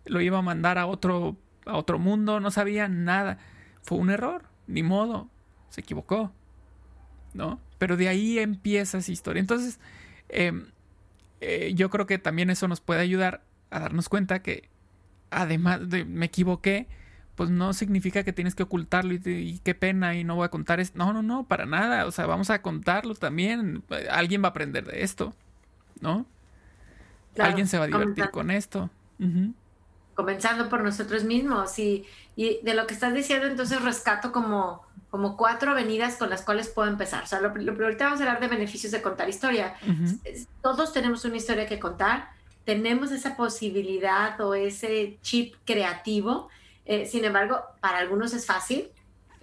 lo 0.06 0.20
iba 0.20 0.40
a 0.40 0.42
mandar 0.42 0.78
a 0.78 0.88
otro, 0.88 1.38
a 1.70 1.78
otro 1.78 2.00
mundo, 2.00 2.40
no 2.40 2.52
sabía 2.52 2.88
nada. 2.88 3.38
Fue 3.82 3.98
un 3.98 4.10
error, 4.10 4.44
ni 4.68 4.84
modo, 4.84 5.30
se 5.70 5.82
equivocó, 5.82 6.32
¿no? 7.34 7.60
Pero 7.78 7.98
de 7.98 8.10
ahí 8.10 8.40
empieza 8.40 8.98
esa 8.98 9.12
historia. 9.12 9.40
Entonces, 9.40 9.80
em, 10.30 10.68
eh, 11.42 11.74
yo 11.76 11.90
creo 11.90 12.06
que 12.06 12.18
también 12.18 12.50
eso 12.50 12.68
nos 12.68 12.82
puede 12.82 13.02
ayudar 13.02 13.42
a 13.70 13.80
darnos 13.80 14.10
cuenta 14.10 14.42
que, 14.42 14.70
además 15.32 15.90
de 15.90 16.06
me 16.06 16.26
equivoqué, 16.26 16.88
pues 17.36 17.50
no 17.50 17.72
significa 17.72 18.24
que 18.24 18.34
tienes 18.34 18.54
que 18.54 18.64
ocultarlo 18.64 19.14
y, 19.14 19.62
qué 19.64 19.74
pena 19.74 20.14
y 20.16 20.26
no 20.26 20.36
voy 20.36 20.46
a 20.46 20.50
contar 20.50 20.82
esto. 20.82 20.98
No, 20.98 21.14
no, 21.14 21.24
no, 21.24 21.48
para 21.48 21.66
nada. 21.66 22.06
O 22.06 22.12
sea, 22.12 22.26
vamos 22.26 22.50
a 22.50 22.62
contarlo 22.62 23.16
también. 23.16 23.82
Alguien 24.12 24.44
va 24.44 24.48
a 24.48 24.50
aprender 24.50 24.86
de 24.86 25.04
esto, 25.04 25.34
¿no? 26.02 26.26
Alguien 27.38 27.68
se 27.68 27.78
va 27.78 27.86
a 27.86 27.88
divertir 27.88 28.30
con 28.32 28.52
esto. 28.52 28.90
Comenzando 30.20 30.70
por 30.70 30.84
nosotros 30.84 31.24
mismos. 31.24 31.78
Y, 31.80 32.06
y, 32.36 32.60
de 32.64 32.74
lo 32.74 32.88
que 32.88 32.94
estás 32.94 33.14
diciendo, 33.14 33.48
entonces 33.48 33.82
rescato 33.82 34.32
como, 34.32 34.86
como 35.10 35.38
cuatro 35.38 35.72
avenidas 35.72 36.18
con 36.18 36.30
las 36.30 36.42
cuales 36.42 36.68
puedo 36.68 36.90
empezar. 36.90 37.24
O 37.24 37.28
sea, 37.28 37.40
lo, 37.40 37.56
lo 37.56 37.72
ahorita 37.72 38.06
vamos 38.06 38.20
a 38.20 38.24
hablar 38.24 38.40
de 38.40 38.48
beneficios 38.48 38.92
de 38.92 39.02
contar 39.02 39.30
historia. 39.30 39.76
Todos 40.62 40.92
tenemos 40.92 41.24
una 41.26 41.38
historia 41.38 41.68
que 41.68 41.80
contar. 41.80 42.32
Tenemos 42.66 43.12
esa 43.12 43.36
posibilidad 43.36 44.40
o 44.42 44.54
ese 44.54 45.18
chip 45.22 45.56
creativo 45.66 46.50
eh, 46.90 47.06
sin 47.06 47.24
embargo, 47.24 47.62
para 47.82 48.00
algunos 48.00 48.34
es 48.34 48.48
fácil 48.48 48.90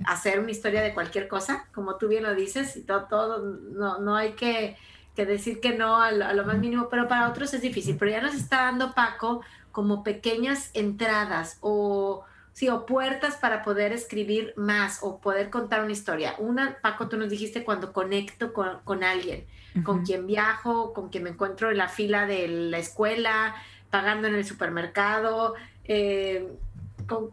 hacer 0.04 0.40
una 0.40 0.50
historia 0.50 0.82
de 0.82 0.92
cualquier 0.92 1.28
cosa, 1.28 1.68
como 1.72 1.94
tú 1.94 2.08
bien 2.08 2.24
lo 2.24 2.34
dices, 2.34 2.76
y 2.76 2.82
todo, 2.82 3.04
todo 3.04 3.38
no, 3.38 4.00
no 4.00 4.16
hay 4.16 4.32
que, 4.32 4.76
decir 5.14 5.60
que 5.60 5.78
no 5.78 6.02
a 6.02 6.10
lo, 6.10 6.44
más 6.44 6.58
mínimo, 6.58 6.88
pero 6.90 7.06
para 7.06 7.28
otros 7.28 7.54
es 7.54 7.62
difícil. 7.62 7.96
Pero 7.96 8.10
ya 8.10 8.20
nos 8.20 8.34
está 8.34 8.64
dando 8.64 8.94
Paco 8.94 9.42
como 9.76 10.02
pequeñas 10.02 10.70
entradas 10.72 11.58
o, 11.60 12.24
sí, 12.54 12.70
o 12.70 12.86
puertas 12.86 13.36
para 13.36 13.62
poder 13.62 13.92
escribir 13.92 14.54
más 14.56 15.00
o 15.02 15.18
poder 15.20 15.50
contar 15.50 15.82
una 15.82 15.92
historia. 15.92 16.34
Una, 16.38 16.78
Paco, 16.80 17.10
tú 17.10 17.18
nos 17.18 17.28
dijiste 17.28 17.62
cuando 17.62 17.92
conecto 17.92 18.54
con, 18.54 19.04
alguien, 19.04 19.44
con 19.84 20.02
quien 20.02 20.26
viajo, 20.26 20.94
con 20.94 21.10
quien 21.10 21.24
me 21.24 21.28
encuentro 21.28 21.70
en 21.70 21.76
la 21.76 21.88
fila 21.88 22.24
de 22.24 22.48
la 22.48 22.78
escuela, 22.78 23.54
pagando 23.90 24.28
en 24.28 24.36
el 24.36 24.46
supermercado, 24.46 25.56
eh, 25.84 26.56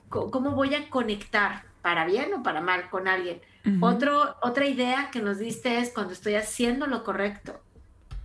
cómo 0.10 0.52
voy 0.52 0.76
a 0.76 0.90
conectar 0.90 1.64
para 1.82 2.06
bien 2.06 2.34
o 2.34 2.44
para 2.44 2.60
mal 2.60 2.90
con 2.90 3.08
alguien. 3.08 3.40
Otro, 3.80 4.36
otra 4.42 4.66
idea 4.66 5.12
que 5.14 5.22
nos 5.22 5.40
diste 5.40 5.80
es 5.80 5.92
cuando 5.92 6.12
estoy 6.12 6.36
haciendo 6.36 6.88
lo 6.88 7.06
correcto. 7.06 7.62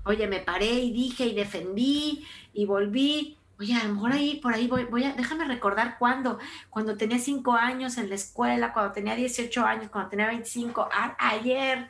Oye, 0.04 0.26
me 0.26 0.40
paré 0.40 0.72
y 0.72 0.90
dije 0.90 1.24
y 1.24 1.36
defendí 1.36 2.26
y 2.52 2.64
volví. 2.64 3.38
Oye, 3.58 3.74
a 3.74 3.84
lo 3.84 3.94
mejor 3.94 4.12
ahí, 4.12 4.40
por 4.40 4.54
ahí 4.54 4.68
voy, 4.68 4.84
voy 4.84 5.04
a, 5.04 5.14
déjame 5.14 5.44
recordar 5.44 5.96
cuándo, 5.98 6.38
cuando 6.70 6.96
tenía 6.96 7.18
cinco 7.18 7.54
años 7.54 7.98
en 7.98 8.08
la 8.08 8.14
escuela, 8.14 8.72
cuando 8.72 8.92
tenía 8.92 9.16
18 9.16 9.64
años, 9.64 9.90
cuando 9.90 10.10
tenía 10.10 10.28
25, 10.28 10.88
ayer, 11.18 11.88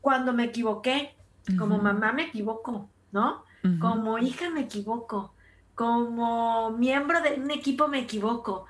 cuando 0.00 0.32
me 0.32 0.44
equivoqué, 0.44 1.14
como 1.58 1.78
mamá 1.78 2.12
me 2.12 2.24
equivoco, 2.24 2.88
¿no? 3.12 3.44
Como 3.80 4.18
hija 4.18 4.48
me 4.48 4.60
equivoco 4.60 5.34
como 5.76 6.70
miembro 6.70 7.20
de 7.20 7.34
un 7.34 7.50
equipo 7.52 7.86
me 7.86 8.00
equivoco. 8.00 8.64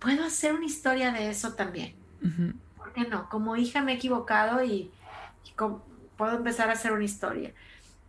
Puedo 0.00 0.24
hacer 0.24 0.52
una 0.52 0.66
historia 0.66 1.12
de 1.12 1.30
eso 1.30 1.54
también. 1.54 1.94
¿Por 2.76 2.92
qué 2.92 3.02
no? 3.02 3.28
Como 3.30 3.56
hija 3.56 3.80
me 3.80 3.92
he 3.92 3.94
equivocado 3.94 4.62
y, 4.62 4.90
puedo 6.16 6.36
empezar 6.36 6.68
a 6.68 6.72
hacer 6.72 6.92
una 6.92 7.04
historia. 7.04 7.54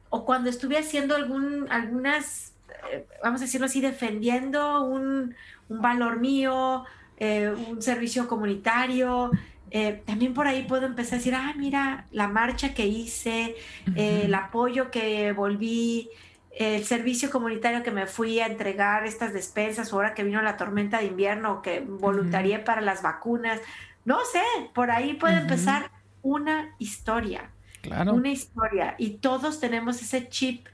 O 0.09 0.25
cuando 0.25 0.49
estuve 0.49 0.79
haciendo 0.79 1.15
algún, 1.15 1.67
algunas, 1.69 2.48
vamos 3.23 3.41
a 3.41 3.45
decirlo 3.45 3.65
así, 3.65 3.81
defendiendo 3.81 4.83
un, 4.83 5.35
valor 5.67 6.19
mío, 6.19 6.85
eh, 7.17 7.53
un 7.69 7.81
servicio 7.81 8.27
comunitario, 8.27 9.31
eh, 9.71 10.01
también 10.05 10.33
por 10.33 10.47
ahí 10.47 10.63
puedo 10.63 10.87
empezar 10.87 11.15
a 11.15 11.17
decir, 11.17 11.35
ah, 11.35 11.53
mira, 11.55 12.05
la 12.11 12.27
marcha 12.27 12.73
que 12.73 12.87
hice, 12.87 13.55
el 13.95 14.33
apoyo 14.33 14.89
que 14.89 15.31
volví, 15.31 16.09
el 16.51 16.83
servicio 16.83 17.29
comunitario 17.29 17.83
que 17.83 17.91
me 17.91 18.07
fui 18.07 18.39
a 18.39 18.47
entregar 18.47 19.05
estas 19.05 19.33
despensas, 19.33 19.93
ahora 19.93 20.13
que 20.13 20.23
vino 20.23 20.41
la 20.41 20.57
tormenta 20.57 20.99
de 20.99 21.05
invierno, 21.05 21.61
que 21.61 21.81
voluntarié 21.81 22.59
para 22.59 22.81
las 22.81 23.01
vacunas, 23.01 23.61
no 24.05 24.19
sé, 24.25 24.43
por 24.73 24.91
ahí 24.91 25.13
puede 25.13 25.37
empezar 25.37 25.91
una 26.21 26.75
historia. 26.79 27.49
Claro. 27.81 28.13
Una 28.13 28.29
historia. 28.29 28.95
Y 28.97 29.11
todos 29.17 29.59
tenemos 29.59 30.01
ese 30.01 30.27
chip 30.29 30.67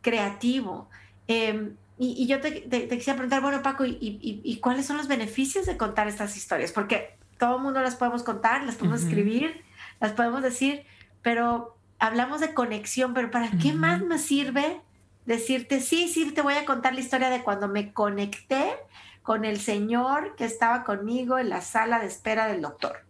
creativo. 0.00 0.88
Em, 1.28 1.76
y, 1.98 2.26
yo 2.26 2.40
te, 2.40 2.62
quisiera 2.88 3.14
preguntar, 3.16 3.40
bueno, 3.40 3.62
Paco, 3.62 3.84
¿y, 3.86 4.58
cuáles 4.60 4.86
son 4.86 4.96
los 4.96 5.08
beneficios 5.08 5.66
de 5.66 5.76
contar 5.76 6.08
estas 6.08 6.36
historias? 6.36 6.72
Porque 6.72 7.16
todo 7.38 7.56
el 7.56 7.62
mundo 7.62 7.80
las 7.80 7.96
podemos 7.96 8.22
contar, 8.22 8.64
las 8.64 8.76
podemos 8.76 9.02
escribir, 9.02 9.62
las 10.00 10.12
podemos 10.12 10.42
decir, 10.42 10.84
pero 11.22 11.76
hablamos 11.98 12.40
de 12.40 12.54
conexión, 12.54 13.14
pero 13.14 13.30
¿para 13.30 13.50
qué 13.62 13.72
más 13.72 14.02
me 14.02 14.18
sirve 14.18 14.80
decirte, 15.26 15.80
sí, 15.80 16.08
sí, 16.08 16.32
te 16.32 16.40
voy 16.40 16.54
a 16.54 16.64
contar 16.64 16.94
la 16.94 17.00
historia 17.00 17.28
de 17.28 17.42
cuando 17.42 17.68
me 17.68 17.92
conecté 17.92 18.64
con 19.22 19.44
el 19.44 19.60
señor 19.60 20.34
que 20.36 20.46
estaba 20.46 20.84
conmigo 20.84 21.38
en 21.38 21.50
la 21.50 21.60
sala 21.60 22.00
de 22.00 22.06
espera 22.06 22.46
del 22.46 22.62
doctor. 22.62 23.04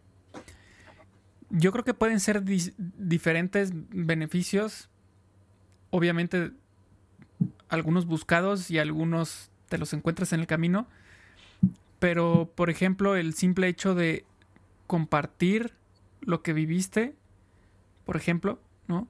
Yo 1.49 1.71
creo 1.71 1.85
que 1.85 1.95
pueden 1.95 2.19
ser 2.19 2.43
diferentes 2.43 3.71
beneficios, 3.73 4.91
obviamente 5.91 6.51
algunos 7.69 8.07
buscados 8.07 8.71
y 8.71 8.79
algunos 8.79 9.51
te 9.69 9.79
los 9.79 9.93
encuentras 9.93 10.33
en 10.33 10.41
el 10.41 10.47
camino, 10.47 10.89
pero 11.99 12.51
por 12.55 12.71
ejemplo 12.71 13.17
el 13.17 13.35
simple 13.35 13.69
hecho 13.69 13.95
de 13.95 14.25
compartir 14.87 15.75
lo 16.21 16.43
que 16.43 16.53
viviste, 16.53 17.15
por 18.05 18.17
ejemplo, 18.17 18.61
¿no? 18.87 19.09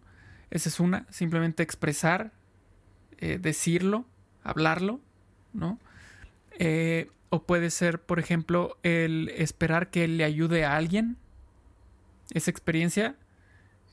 Esa 0.50 0.68
es 0.68 0.80
una, 0.80 1.06
simplemente 1.10 1.62
expresar 1.62 2.32
eh, 3.20 3.38
decirlo, 3.40 4.06
hablarlo, 4.44 5.00
¿no? 5.52 5.80
Eh, 6.58 7.10
o 7.30 7.42
puede 7.42 7.70
ser, 7.70 8.00
por 8.00 8.20
ejemplo, 8.20 8.78
el 8.84 9.30
esperar 9.36 9.90
que 9.90 10.06
le 10.06 10.22
ayude 10.22 10.64
a 10.64 10.76
alguien. 10.76 11.16
Esa 12.32 12.50
experiencia. 12.50 13.16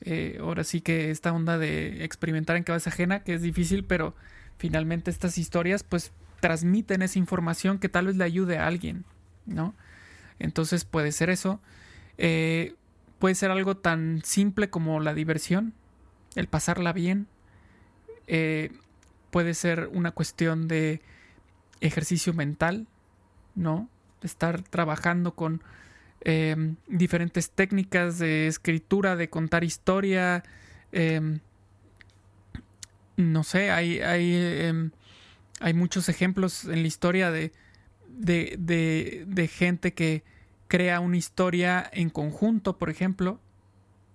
Eh, 0.01 0.37
ahora 0.39 0.63
sí 0.63 0.81
que 0.81 1.09
esta 1.09 1.33
onda 1.33 1.57
de 1.57 2.03
experimentar 2.03 2.55
en 2.55 2.63
cabeza 2.63 2.91
ajena, 2.91 3.23
que 3.23 3.33
es 3.33 3.41
difícil, 3.41 3.83
pero 3.83 4.15
finalmente 4.57 5.11
estas 5.11 5.37
historias 5.37 5.83
pues 5.83 6.11
transmiten 6.39 7.01
esa 7.01 7.19
información 7.19 7.79
que 7.79 7.89
tal 7.89 8.07
vez 8.07 8.15
le 8.15 8.23
ayude 8.23 8.57
a 8.57 8.67
alguien, 8.67 9.05
¿no? 9.45 9.73
Entonces 10.39 10.85
puede 10.85 11.11
ser 11.11 11.29
eso. 11.29 11.59
puede 13.19 13.35
ser 13.35 13.51
algo 13.51 13.77
tan 13.77 14.21
simple 14.23 14.69
como 14.69 14.99
la 14.99 15.13
diversión, 15.13 15.73
el 16.35 16.47
pasarla 16.47 16.93
bien. 16.93 17.27
Eh, 18.27 18.71
puede 19.31 19.53
ser 19.53 19.89
una 19.91 20.11
cuestión 20.11 20.67
de 20.67 21.01
ejercicio 21.81 22.33
mental, 22.33 22.87
¿no? 23.55 23.89
Estar 24.21 24.61
trabajando 24.61 25.35
con 25.35 25.61
em, 26.21 26.75
diferentes 26.87 27.51
técnicas 27.51 28.17
de 28.19 28.47
escritura, 28.47 29.15
de 29.15 29.29
contar 29.29 29.63
historia. 29.63 30.43
No 33.17 33.43
sé, 33.43 33.71
hay, 33.71 33.99
hay, 33.99 34.33
em, 34.35 34.91
hay, 35.59 35.73
muchos 35.73 36.09
ejemplos 36.09 36.65
en 36.65 36.81
la 36.81 36.87
historia 36.87 37.31
de, 37.31 37.53
de, 38.07 38.55
de, 38.59 39.25
de, 39.27 39.47
gente 39.47 39.93
que 39.93 40.23
crea 40.67 40.99
una 40.99 41.17
historia 41.17 41.89
en 41.93 42.09
conjunto, 42.09 42.77
por 42.77 42.89
ejemplo, 42.89 43.39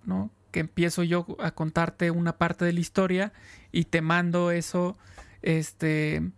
¿no? 0.05 0.31
que 0.51 0.59
empiezo 0.59 1.03
yo 1.03 1.25
a 1.39 1.51
contarte 1.51 2.11
una 2.11 2.37
parte 2.37 2.65
de 2.65 2.73
la 2.73 2.79
historia 2.79 3.33
y 3.71 3.85
te 3.85 4.01
mando 4.01 4.51
eso, 4.51 4.97
este, 5.41 6.29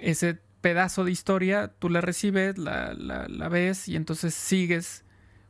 ese 0.00 0.38
pedazo 0.60 1.04
de 1.04 1.12
historia, 1.12 1.68
tú 1.78 1.88
la 1.88 2.00
recibes, 2.00 2.58
la, 2.58 2.94
la, 2.94 3.48
ves 3.48 3.88
y 3.88 3.96
entonces 3.96 4.34
sigues 4.34 5.04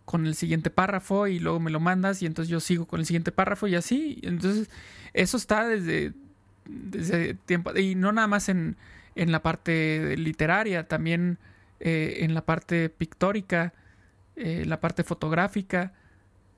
con 0.05 0.27
el 0.27 0.35
siguiente 0.35 0.71
párrafo 0.71 1.27
y 1.27 1.39
luego 1.39 1.61
me 1.61 1.71
lo 1.71 1.81
mandas 1.81 2.21
y 2.21 2.27
entonces 2.27 2.51
yo 2.51 2.61
sigo 2.61 2.87
con 2.87 3.01
el 3.01 3.07
siguiente 3.07 3.33
párrafo 3.33 3.67
y 3.67 3.75
así. 3.75 4.21
Entonces, 4.23 4.69
eso 5.15 5.37
está 5.37 5.67
desde, 5.67 6.13
desde 6.65 7.35
tiempo, 7.35 7.77
y 7.77 7.95
no 7.95 8.13
nada 8.13 8.27
más 8.27 8.49
en, 8.49 8.77
en 9.15 9.33
la 9.33 9.43
parte 9.43 10.17
literaria, 10.17 10.89
también 10.89 11.39
eh, 11.81 12.19
en 12.21 12.35
la 12.35 12.45
parte 12.45 12.89
pictórica, 12.89 13.75
eh, 14.37 14.65
la 14.67 14.81
parte 14.81 15.05
fotográfica 15.05 15.93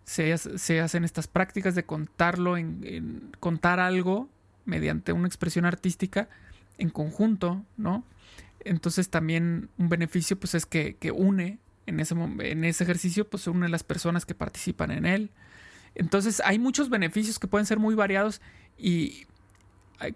se, 0.04 0.32
hacen 0.32 1.04
estas 1.04 1.26
prácticas 1.26 1.74
de 1.74 1.84
contarlo, 1.84 2.56
en, 2.56 3.32
contar 3.40 3.80
algo 3.80 4.28
mediante 4.64 5.12
una 5.12 5.26
expresión 5.26 5.64
artística 5.64 6.28
en 6.78 6.90
conjunto, 6.90 7.64
¿no? 7.76 8.04
Entonces 8.60 9.10
también 9.10 9.68
un 9.78 9.88
beneficio 9.88 10.38
pues 10.38 10.54
es 10.54 10.64
que, 10.66 10.96
une 11.14 11.58
en 11.86 12.00
ese, 12.00 12.14
en 12.14 12.64
ese 12.64 12.84
ejercicio 12.84 13.28
pues 13.28 13.44
se 13.44 13.50
unen 13.50 13.70
las 13.70 13.84
personas 13.84 14.26
que 14.26 14.34
participan 14.34 14.90
en 14.90 15.06
él. 15.06 15.30
Entonces 15.94 16.40
hay 16.44 16.58
muchos 16.58 16.88
beneficios 16.88 17.38
que 17.38 17.48
pueden 17.48 17.66
ser 17.66 17.78
muy 17.78 17.94
variados 17.94 18.40
y 18.78 19.26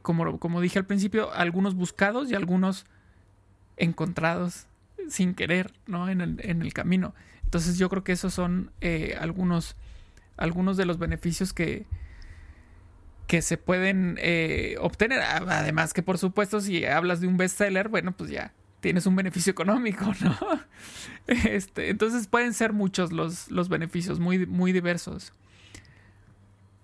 como, 0.02 0.38
como 0.38 0.60
dije 0.60 0.78
al 0.78 0.86
principio, 0.86 1.32
algunos 1.32 1.74
buscados 1.74 2.30
y 2.30 2.34
algunos 2.34 2.86
encontrados 3.76 4.66
sin 5.08 5.34
querer, 5.34 5.72
¿no? 5.86 6.08
En 6.08 6.20
el, 6.20 6.40
en 6.42 6.62
el 6.62 6.72
camino. 6.72 7.14
Entonces 7.44 7.78
yo 7.78 7.88
creo 7.88 8.04
que 8.04 8.12
esos 8.12 8.32
son 8.32 8.70
eh, 8.80 9.16
algunos, 9.20 9.76
algunos 10.36 10.76
de 10.76 10.84
los 10.86 10.98
beneficios 10.98 11.52
que, 11.52 11.86
que 13.26 13.42
se 13.42 13.56
pueden 13.56 14.16
eh, 14.20 14.76
obtener. 14.80 15.20
Además 15.20 15.92
que 15.92 16.02
por 16.02 16.18
supuesto 16.18 16.60
si 16.60 16.84
hablas 16.84 17.20
de 17.20 17.26
un 17.26 17.36
bestseller, 17.36 17.88
bueno, 17.88 18.12
pues 18.12 18.30
ya 18.30 18.52
tienes 18.80 19.06
un 19.06 19.16
beneficio 19.16 19.50
económico, 19.50 20.12
¿no? 20.20 20.36
Este, 21.26 21.90
entonces 21.90 22.26
pueden 22.26 22.54
ser 22.54 22.72
muchos 22.72 23.12
los, 23.12 23.50
los 23.50 23.68
beneficios, 23.68 24.20
muy, 24.20 24.46
muy 24.46 24.72
diversos. 24.72 25.32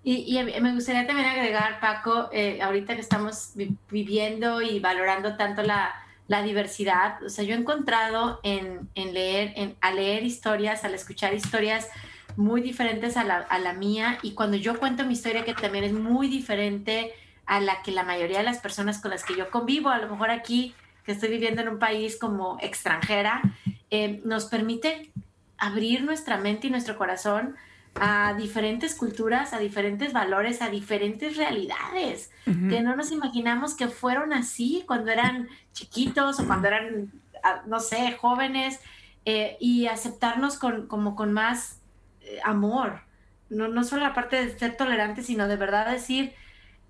Y, 0.09 0.40
me 0.40 0.73
gustaría 0.73 1.05
también 1.05 1.27
agregar, 1.27 1.81
Paco, 1.81 2.29
eh, 2.31 2.62
ahorita 2.62 2.95
que 2.95 3.01
estamos 3.01 3.55
viviendo 3.90 4.62
y 4.62 4.79
valorando 4.79 5.37
tanto 5.37 5.64
la, 5.64 5.97
la, 6.29 6.45
diversidad, 6.45 7.21
o 7.25 7.29
sea, 7.29 7.42
yo 7.42 7.57
he 7.57 7.59
encontrado 7.59 8.38
en, 8.45 8.88
en 8.95 9.14
leer, 9.14 9.53
en, 9.57 9.75
al 9.81 9.97
leer 9.97 10.23
historias, 10.23 10.85
al 10.85 10.95
escuchar 10.95 11.35
historias 11.35 11.88
muy 12.37 12.61
diferentes 12.61 13.16
a 13.16 13.25
la, 13.25 13.38
a 13.38 13.59
la 13.59 13.73
mía, 13.73 14.21
y 14.23 14.35
cuando 14.35 14.57
yo 14.57 14.79
cuento 14.79 15.05
mi 15.05 15.14
historia, 15.14 15.45
que 15.45 15.55
también 15.55 15.83
es 15.83 15.92
muy 15.92 16.29
diferente 16.29 17.12
a 17.45 17.59
la 17.59 17.83
que 17.83 17.90
la 17.90 18.05
mayoría 18.05 18.38
de 18.38 18.45
las 18.45 18.59
personas 18.59 19.01
con 19.01 19.11
las 19.11 19.25
que 19.25 19.37
yo 19.37 19.51
convivo, 19.51 19.88
a 19.88 19.99
lo 19.99 20.09
mejor 20.09 20.31
aquí 20.31 20.73
que 21.05 21.11
estoy 21.11 21.31
viviendo 21.31 21.62
en 21.62 21.69
un 21.69 21.81
país 21.81 22.16
como 22.16 22.59
extranjera, 22.61 23.42
eh, 23.90 24.21
nos 24.25 24.45
permite 24.45 25.11
abrir 25.59 26.05
nuestra 26.05 26.37
mente 26.37 26.69
y 26.69 26.71
nuestro 26.71 26.97
corazón 26.97 27.57
a 28.01 28.35
diferentes 28.35 28.95
culturas, 28.95 29.53
a 29.53 29.59
diferentes 29.59 30.13
valores, 30.13 30.63
a 30.63 30.69
diferentes 30.69 31.37
realidades, 31.37 32.31
que 32.45 32.81
no 32.81 32.95
nos 32.95 33.11
imaginamos 33.11 33.75
que 33.75 33.89
fueron 33.89 34.33
así 34.33 34.85
cuando 34.87 35.11
eran 35.11 35.49
chiquitos 35.73 36.39
o 36.41 36.47
cuando 36.47 36.69
eran, 36.69 37.11
ah, 37.43 37.63
no 37.67 37.81
sé, 37.81 38.13
jóvenes, 38.13 38.81
eh, 39.25 39.57
y 39.61 39.87
aceptarnos 39.87 40.59
con, 40.59 40.87
como 40.87 41.17
con 41.17 41.33
más 41.33 41.81
eh, 42.21 42.39
amor. 42.45 43.01
No, 43.49 43.69
no 43.69 43.83
solo 43.85 44.03
la 44.03 44.15
parte 44.15 44.37
de 44.37 44.59
ser 44.59 44.77
tolerante, 44.77 45.23
sino 45.23 45.49
de 45.49 45.57
verdad 45.57 45.91
decir, 45.91 46.35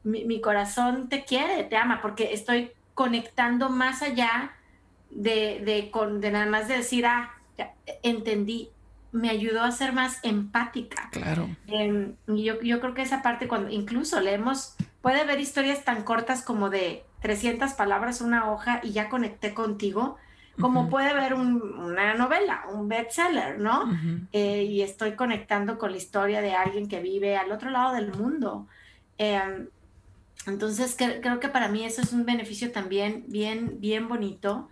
mi, 0.05 0.25
mi 0.25 0.41
corazón 0.41 1.09
te 1.09 1.25
quiere, 1.25 1.65
te 1.65 1.77
ama, 1.77 2.01
porque 2.03 2.33
estoy 2.33 2.73
conectando 2.95 3.69
más 3.71 4.03
allá 4.03 4.53
de, 5.11 5.63
de, 5.65 5.91
con, 5.91 6.21
de 6.21 6.31
nada 6.31 6.47
más 6.47 6.69
de 6.69 6.79
decir, 6.79 7.07
ah, 7.07 7.35
entendí, 8.03 8.71
me 9.17 9.31
ayudó 9.31 9.63
a 9.63 9.73
ser 9.73 9.93
más 9.93 10.19
empática. 10.23 11.09
Claro. 11.11 11.49
Y 11.67 12.45
yo, 12.45 12.61
yo, 12.61 12.81
creo 12.81 12.95
que 12.95 13.03
esa 13.03 13.23
parte, 13.23 13.49
cuando 13.49 13.71
incluso 13.71 14.21
leemos, 14.21 14.77
puede 15.01 15.21
haber 15.21 15.41
historias 15.41 15.85
tan 15.85 16.03
cortas 16.03 16.43
como 16.43 16.69
de 16.69 17.05
300 17.23 17.73
palabras, 17.73 18.21
una 18.21 18.51
hoja, 18.51 18.81
y 18.83 18.93
ya 18.93 19.09
conecté 19.09 19.55
contigo, 19.55 20.17
como 20.61 20.89
puede 20.89 21.11
haber 21.11 21.35
una 21.35 22.15
novela, 22.15 22.65
un 22.73 22.89
bestseller, 22.89 23.59
¿no? 23.59 23.91
Eh, 24.33 24.65
y 24.65 24.81
estoy 24.81 25.13
conectando 25.13 25.77
con 25.79 25.91
la 25.91 25.99
historia 25.99 26.41
de 26.41 26.55
alguien 26.55 26.89
que 26.89 27.01
vive 27.01 27.37
al 27.37 27.53
otro 27.53 27.71
lado 27.71 27.95
del 27.95 28.13
mundo. 28.13 28.67
Eh, 29.19 29.67
entonces, 30.47 30.97
creo 30.97 31.41
que 31.41 31.49
para 31.49 31.69
mí 31.69 31.85
eso 31.85 32.01
es 32.01 32.13
un 32.13 32.25
beneficio 32.25 32.73
también 32.73 33.25
bien, 33.29 33.81
bien 33.81 34.09
bonito 34.09 34.69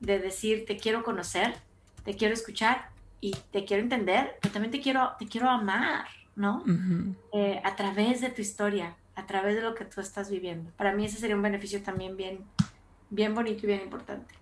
de 0.00 0.18
decir, 0.18 0.64
te 0.66 0.76
quiero 0.76 1.04
conocer, 1.04 1.54
te 2.04 2.14
quiero 2.14 2.34
escuchar 2.34 2.90
y 3.20 3.36
te 3.52 3.64
quiero 3.64 3.82
entender, 3.82 4.36
pero 4.40 4.52
también 4.52 4.70
te 4.70 4.80
quiero, 4.80 5.12
te 5.18 5.26
quiero 5.26 5.48
amar, 5.50 6.06
¿no? 6.36 6.64
Eh, 7.32 7.60
a 7.64 7.76
través 7.76 8.20
de 8.20 8.30
tu 8.30 8.40
historia, 8.42 8.96
a 9.16 9.26
través 9.26 9.56
de 9.56 9.62
lo 9.62 9.74
que 9.74 9.84
tú 9.84 10.00
estás 10.00 10.30
viviendo. 10.30 10.70
Para 10.76 10.94
mí 10.94 11.04
ese 11.04 11.18
sería 11.18 11.36
un 11.36 11.42
beneficio 11.42 11.82
también 11.82 12.16
bien, 12.16 12.40
bien 13.10 13.34
bonito 13.34 13.64
y 13.64 13.66
bien 13.66 13.82
importante. 13.82 14.34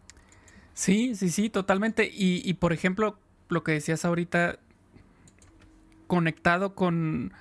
Sí, 0.75 1.15
sí, 1.15 1.31
sí, 1.31 1.49
totalmente. 1.49 2.05
Y, 2.13 2.43
y 2.45 2.55
por 2.55 2.73
ejemplo, 2.73 3.19
lo 3.49 3.65
que 3.65 3.73
decías 3.73 4.05
ahorita, 4.05 4.59
conectado 6.07 6.75
con 6.75 7.33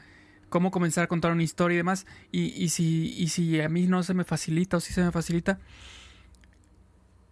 cómo 0.49 0.71
comenzar 0.71 1.03
a 1.03 1.07
contar 1.07 1.33
una 1.33 1.43
historia 1.43 1.75
y 1.75 1.77
demás. 1.77 2.05
Y, 2.31 2.69
si, 2.69 3.13
y 3.17 3.27
si 3.27 3.59
a 3.59 3.67
mí 3.67 3.87
no 3.87 4.03
se 4.03 4.13
me 4.13 4.23
facilita 4.23 4.77
o 4.77 4.79
si 4.79 4.93
se 4.93 5.03
me 5.03 5.11
facilita, 5.11 5.59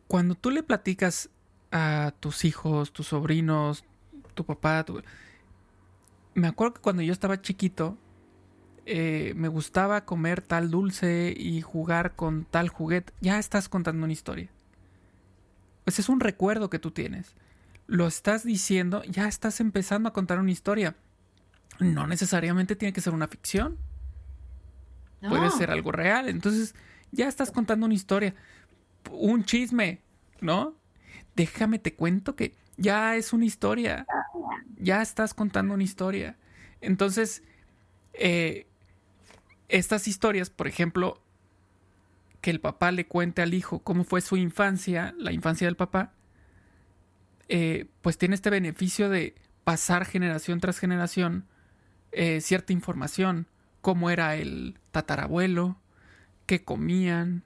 cuando 0.07 0.35
tú 0.35 0.51
le 0.51 0.61
platicas 0.61 1.29
a 1.71 2.13
tus 2.19 2.45
hijos, 2.45 2.91
tus 2.91 3.07
sobrinos, 3.07 3.85
tu 4.33 4.45
papá, 4.45 4.85
me 6.33 6.47
acuerdo 6.47 6.75
que 6.75 6.81
cuando 6.81 7.01
yo 7.01 7.13
estaba 7.13 7.41
chiquito, 7.41 7.97
eh, 8.85 9.33
me 9.35 9.47
gustaba 9.47 10.05
comer 10.05 10.41
tal 10.41 10.69
dulce 10.71 11.33
y 11.37 11.61
jugar 11.61 12.15
con 12.15 12.45
tal 12.45 12.69
juguete, 12.69 13.13
ya 13.21 13.39
estás 13.39 13.69
contando 13.69 14.03
una 14.03 14.13
historia. 14.13 14.49
Pues 15.85 15.99
es 15.99 16.09
un 16.09 16.19
recuerdo 16.19 16.69
que 16.69 16.79
tú 16.79 16.91
tienes. 16.91 17.35
Lo 17.87 18.07
estás 18.07 18.43
diciendo, 18.43 19.03
ya 19.03 19.27
estás 19.27 19.59
empezando 19.59 20.09
a 20.09 20.13
contar 20.13 20.39
una 20.39 20.51
historia 20.51 20.95
no 21.79 22.07
necesariamente 22.07 22.75
tiene 22.75 22.93
que 22.93 23.01
ser 23.01 23.13
una 23.13 23.27
ficción. 23.27 23.77
Puede 25.27 25.49
ser 25.51 25.71
algo 25.71 25.91
real. 25.91 26.27
Entonces, 26.27 26.75
ya 27.11 27.27
estás 27.27 27.51
contando 27.51 27.85
una 27.85 27.95
historia. 27.95 28.35
Un 29.09 29.45
chisme, 29.45 30.01
¿no? 30.41 30.75
Déjame 31.35 31.79
te 31.79 31.95
cuento 31.95 32.35
que 32.35 32.55
ya 32.75 33.15
es 33.15 33.31
una 33.31 33.45
historia. 33.45 34.05
Ya 34.77 35.01
estás 35.01 35.33
contando 35.33 35.73
una 35.73 35.83
historia. 35.83 36.37
Entonces, 36.81 37.43
eh, 38.13 38.67
estas 39.69 40.07
historias, 40.07 40.49
por 40.49 40.67
ejemplo, 40.67 41.21
que 42.41 42.51
el 42.51 42.59
papá 42.59 42.91
le 42.91 43.07
cuente 43.07 43.41
al 43.41 43.53
hijo 43.53 43.79
cómo 43.79 44.03
fue 44.03 44.21
su 44.21 44.37
infancia, 44.37 45.15
la 45.17 45.31
infancia 45.31 45.67
del 45.67 45.77
papá, 45.77 46.13
eh, 47.47 47.87
pues 48.01 48.17
tiene 48.17 48.35
este 48.35 48.49
beneficio 48.49 49.09
de 49.09 49.35
pasar 49.63 50.05
generación 50.05 50.59
tras 50.59 50.79
generación 50.79 51.45
eh, 52.11 52.41
cierta 52.41 52.73
información, 52.73 53.47
cómo 53.81 54.09
era 54.09 54.35
el 54.35 54.77
tatarabuelo, 54.91 55.77
qué 56.45 56.63
comían, 56.63 57.43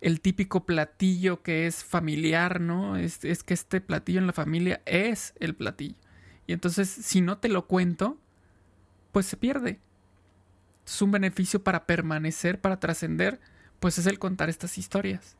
el 0.00 0.20
típico 0.20 0.66
platillo 0.66 1.42
que 1.42 1.66
es 1.66 1.82
familiar, 1.82 2.60
¿no? 2.60 2.96
Es, 2.96 3.18
que 3.18 3.54
este 3.54 3.80
platillo 3.80 4.18
en 4.18 4.26
la 4.26 4.32
familia 4.34 4.82
es 4.84 5.32
el 5.40 5.54
platillo. 5.54 5.96
Y 6.46 6.52
entonces, 6.52 6.88
si 6.88 7.20
no 7.20 7.38
te 7.38 7.48
lo 7.48 7.66
cuento, 7.66 8.18
pues 9.12 9.26
se 9.26 9.36
pierde. 9.36 9.78
Es 10.86 11.00
un 11.00 11.10
beneficio 11.10 11.62
para 11.62 11.86
permanecer, 11.86 12.60
para 12.60 12.78
trascender, 12.78 13.40
pues 13.80 13.98
es 13.98 14.06
el 14.06 14.18
contar 14.18 14.50
estas 14.50 14.76
historias. 14.76 15.36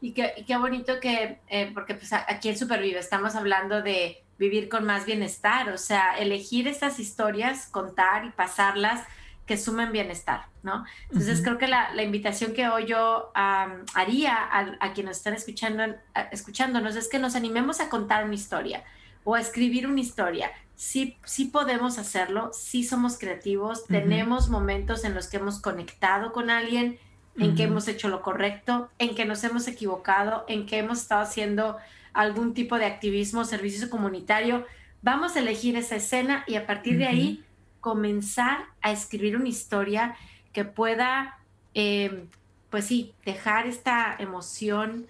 Y 0.00 0.12
qué, 0.12 0.44
qué 0.46 0.56
bonito 0.56 1.00
que, 1.00 1.40
eh, 1.48 1.70
porque 1.74 1.94
pues 1.94 2.12
aquí 2.12 2.48
en 2.48 2.56
Supervive 2.56 2.98
estamos 2.98 3.34
hablando 3.34 3.82
de 3.82 4.22
vivir 4.38 4.68
con 4.68 4.84
más 4.84 5.04
bienestar, 5.04 5.68
o 5.68 5.78
sea, 5.78 6.18
elegir 6.18 6.66
estas 6.66 6.98
historias, 6.98 7.66
contar 7.66 8.24
y 8.24 8.30
pasarlas 8.30 9.06
que 9.50 9.56
sumen 9.56 9.90
bienestar, 9.90 10.46
¿no? 10.62 10.84
Entonces 11.08 11.42
creo 11.42 11.58
que 11.58 11.66
la, 11.66 12.00
invitación 12.04 12.52
que 12.52 12.68
hoy 12.68 12.86
yo 12.86 13.32
haría 13.34 14.38
a, 14.48 14.92
quienes 14.92 15.16
están 15.16 15.34
escuchando, 15.34 15.82
escuchándonos 16.30 16.94
es 16.94 17.08
que 17.08 17.18
nos 17.18 17.34
animemos 17.34 17.80
a 17.80 17.88
contar 17.88 18.24
una 18.24 18.36
historia 18.36 18.84
o 19.24 19.34
a 19.34 19.40
escribir 19.40 19.88
una 19.88 19.98
historia. 19.98 20.52
Sí, 20.76 21.16
sí 21.24 21.46
podemos 21.46 21.98
hacerlo, 21.98 22.52
sí 22.54 22.84
somos 22.84 23.18
creativos, 23.18 23.86
tenemos 23.88 24.50
momentos 24.50 25.02
en 25.02 25.14
los 25.14 25.26
que 25.26 25.38
hemos 25.38 25.58
conectado 25.58 26.30
con 26.30 26.48
alguien, 26.48 27.00
en 27.36 27.56
que 27.56 27.64
hemos 27.64 27.88
hecho 27.88 28.08
lo 28.08 28.22
correcto, 28.22 28.88
en 29.00 29.16
que 29.16 29.24
nos 29.24 29.42
hemos 29.42 29.66
equivocado, 29.66 30.44
en 30.46 30.64
que 30.64 30.78
hemos 30.78 31.00
estado 31.00 31.22
haciendo 31.22 31.76
algún 32.12 32.54
tipo 32.54 32.78
de 32.78 32.84
activismo, 32.84 33.44
servicio 33.44 33.90
comunitario, 33.90 34.64
vamos 35.02 35.34
a 35.34 35.40
elegir 35.40 35.76
esa 35.76 35.96
escena 35.96 36.44
y 36.46 36.54
a 36.54 36.68
partir 36.68 36.98
de 36.98 37.08
ahí 37.08 37.44
comenzar 37.80 38.66
a 38.82 38.92
escribir 38.92 39.36
una 39.36 39.48
historia 39.48 40.16
que 40.52 40.64
pueda, 40.64 41.38
em, 41.74 42.28
pues 42.70 42.86
sí, 42.86 43.14
dejar 43.24 43.66
esta 43.66 44.16
emoción 44.18 45.06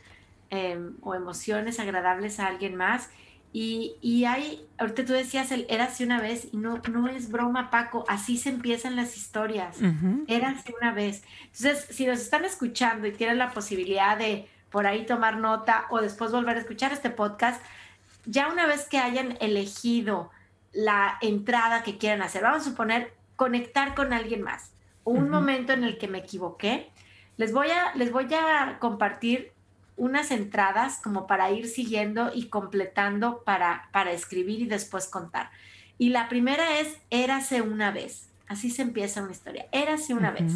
em, 0.52 0.96
o 1.02 1.14
emociones 1.14 1.78
agradables 1.78 2.40
a 2.40 2.48
alguien 2.48 2.74
más. 2.74 3.10
Y, 3.52 3.96
y, 4.00 4.24
hay, 4.24 4.66
ahorita 4.78 5.04
tú 5.04 5.12
decías, 5.12 5.50
el 5.52 5.66
era 5.68 5.84
así 5.84 6.04
una 6.04 6.20
vez, 6.20 6.48
y 6.52 6.56
no, 6.56 6.80
no 6.90 7.08
es 7.08 7.30
broma, 7.30 7.70
Paco, 7.70 8.04
así 8.08 8.36
se 8.36 8.48
empiezan 8.48 8.96
las 8.96 9.16
historias. 9.16 9.78
Era 10.28 10.50
así 10.50 10.72
una 10.80 10.92
vez. 10.92 11.22
Entonces, 11.44 11.86
si 11.90 12.06
nos 12.06 12.20
están 12.20 12.44
escuchando 12.44 13.06
y 13.06 13.12
tienen 13.12 13.38
la 13.38 13.50
posibilidad 13.50 14.16
de 14.16 14.48
por 14.70 14.86
ahí 14.86 15.04
tomar 15.04 15.36
nota 15.36 15.86
o 15.90 16.00
después 16.00 16.30
volver 16.30 16.56
a 16.56 16.60
escuchar 16.60 16.92
este 16.92 17.10
podcast, 17.10 17.60
ya 18.24 18.48
una 18.52 18.66
vez 18.66 18.86
que 18.88 18.98
hayan 18.98 19.36
elegido 19.40 20.30
la 20.72 21.18
entrada 21.20 21.82
que 21.82 21.98
quieran 21.98 22.22
hacer, 22.22 22.42
vamos 22.42 22.62
a 22.62 22.70
suponer 22.70 23.14
conectar 23.36 23.94
con 23.94 24.12
alguien 24.12 24.42
más, 24.42 24.72
un 25.04 25.30
momento 25.30 25.72
en 25.72 25.84
el 25.84 25.98
que 25.98 26.08
me 26.08 26.18
equivoqué, 26.18 26.90
les 27.36 27.52
voy 27.52 27.68
a, 27.70 27.94
les 27.94 28.12
voy 28.12 28.28
a 28.34 28.78
compartir 28.78 29.52
unas 29.96 30.30
entradas 30.30 31.00
como 31.02 31.26
para 31.26 31.50
ir 31.50 31.66
siguiendo 31.66 32.30
y 32.34 32.48
completando 32.48 33.42
para, 33.44 33.88
para 33.92 34.12
escribir 34.12 34.60
y 34.60 34.66
después 34.66 35.06
contar. 35.06 35.50
Y 35.98 36.08
la 36.08 36.28
primera 36.28 36.80
es 36.80 36.96
Érase 37.10 37.60
una 37.60 37.90
vez. 37.90 38.30
Así 38.48 38.70
se 38.70 38.82
empieza 38.82 39.22
una 39.22 39.32
historia. 39.32 39.66
Érase 39.72 40.14
una 40.14 40.30
vez. 40.30 40.54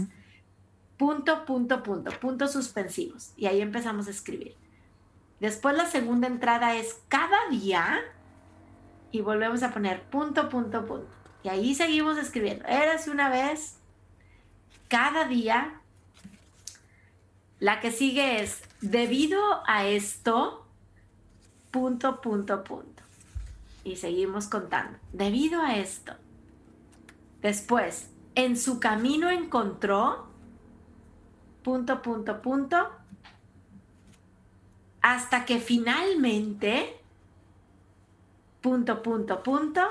punto, 0.97 1.45
punto, 1.45 1.83
punto, 1.83 2.11
puntos 2.19 2.53
suspensivos. 2.53 3.33
Y 3.37 3.47
ahí 3.47 3.61
empezamos 3.61 4.07
a 4.09 4.11
escribir. 4.11 4.57
Después 5.41 5.77
la 5.77 5.87
segunda 5.87 6.27
entrada 6.27 6.77
es 6.77 7.01
cada 7.09 7.49
día 7.51 8.01
y 9.15 9.21
volvemos 9.21 9.63
a 9.63 9.71
poner 9.71 10.03
punto, 10.03 10.49
punto, 10.49 10.85
punto. 10.87 11.07
Y 11.45 11.49
ahí 11.49 11.77
seguimos 11.77 12.19
escribiendo. 12.19 12.65
Érase 12.65 13.13
una 13.13 13.29
vez, 13.29 13.77
cada 14.89 15.27
día. 15.29 15.81
La 17.61 17.79
que 17.79 17.93
sigue 17.93 18.43
es, 18.43 18.61
debido 18.81 19.41
a 19.69 19.87
esto, 19.87 20.67
punto, 21.71 22.21
punto, 22.21 22.65
punto. 22.65 23.05
Y 23.85 23.95
seguimos 23.97 24.49
contando. 24.49 24.99
Debido 25.13 25.63
a 25.63 25.77
esto. 25.77 26.15
Después, 27.41 28.11
en 28.35 28.59
su 28.59 28.81
camino 28.81 29.31
encontró, 29.31 30.27
punto, 31.63 32.03
punto, 32.03 32.43
punto, 32.43 32.91
hasta 35.03 35.45
que 35.45 35.61
finalmente, 35.61 37.01
punto, 38.65 39.03
punto, 39.03 39.43
punto, 39.43 39.83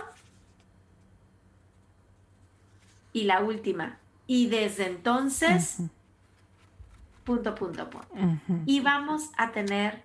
y 3.14 3.26
la 3.26 3.42
última, 3.42 4.00
y 4.26 4.48
desde 4.48 4.88
entonces, 4.88 5.78
punto, 7.24 7.54
punto, 7.54 7.88
punto. 7.92 8.08
Y 8.66 8.80
vamos 8.80 9.30
a 9.38 9.52
tener 9.52 10.02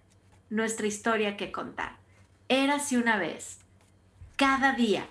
nuestra 0.50 0.86
historia 0.86 1.38
que 1.38 1.50
contar. 1.50 1.96
Érase 2.50 2.98
una 2.98 3.16
vez, 3.16 3.60
cada 4.36 4.74
día, 4.74 5.06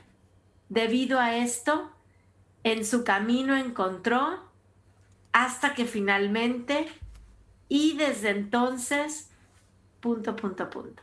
debido 0.69 1.19
a 1.19 1.37
esto, 1.37 1.89
en 2.63 2.85
su 2.85 3.03
camino 3.03 3.57
encontró 3.57 4.51
hasta 5.31 5.73
que 5.73 5.85
finalmente 5.85 6.87
y 7.69 7.97
desde 7.97 8.29
entonces, 8.29 9.31
punto, 9.99 10.35
punto, 10.35 10.69
punto. 10.69 11.01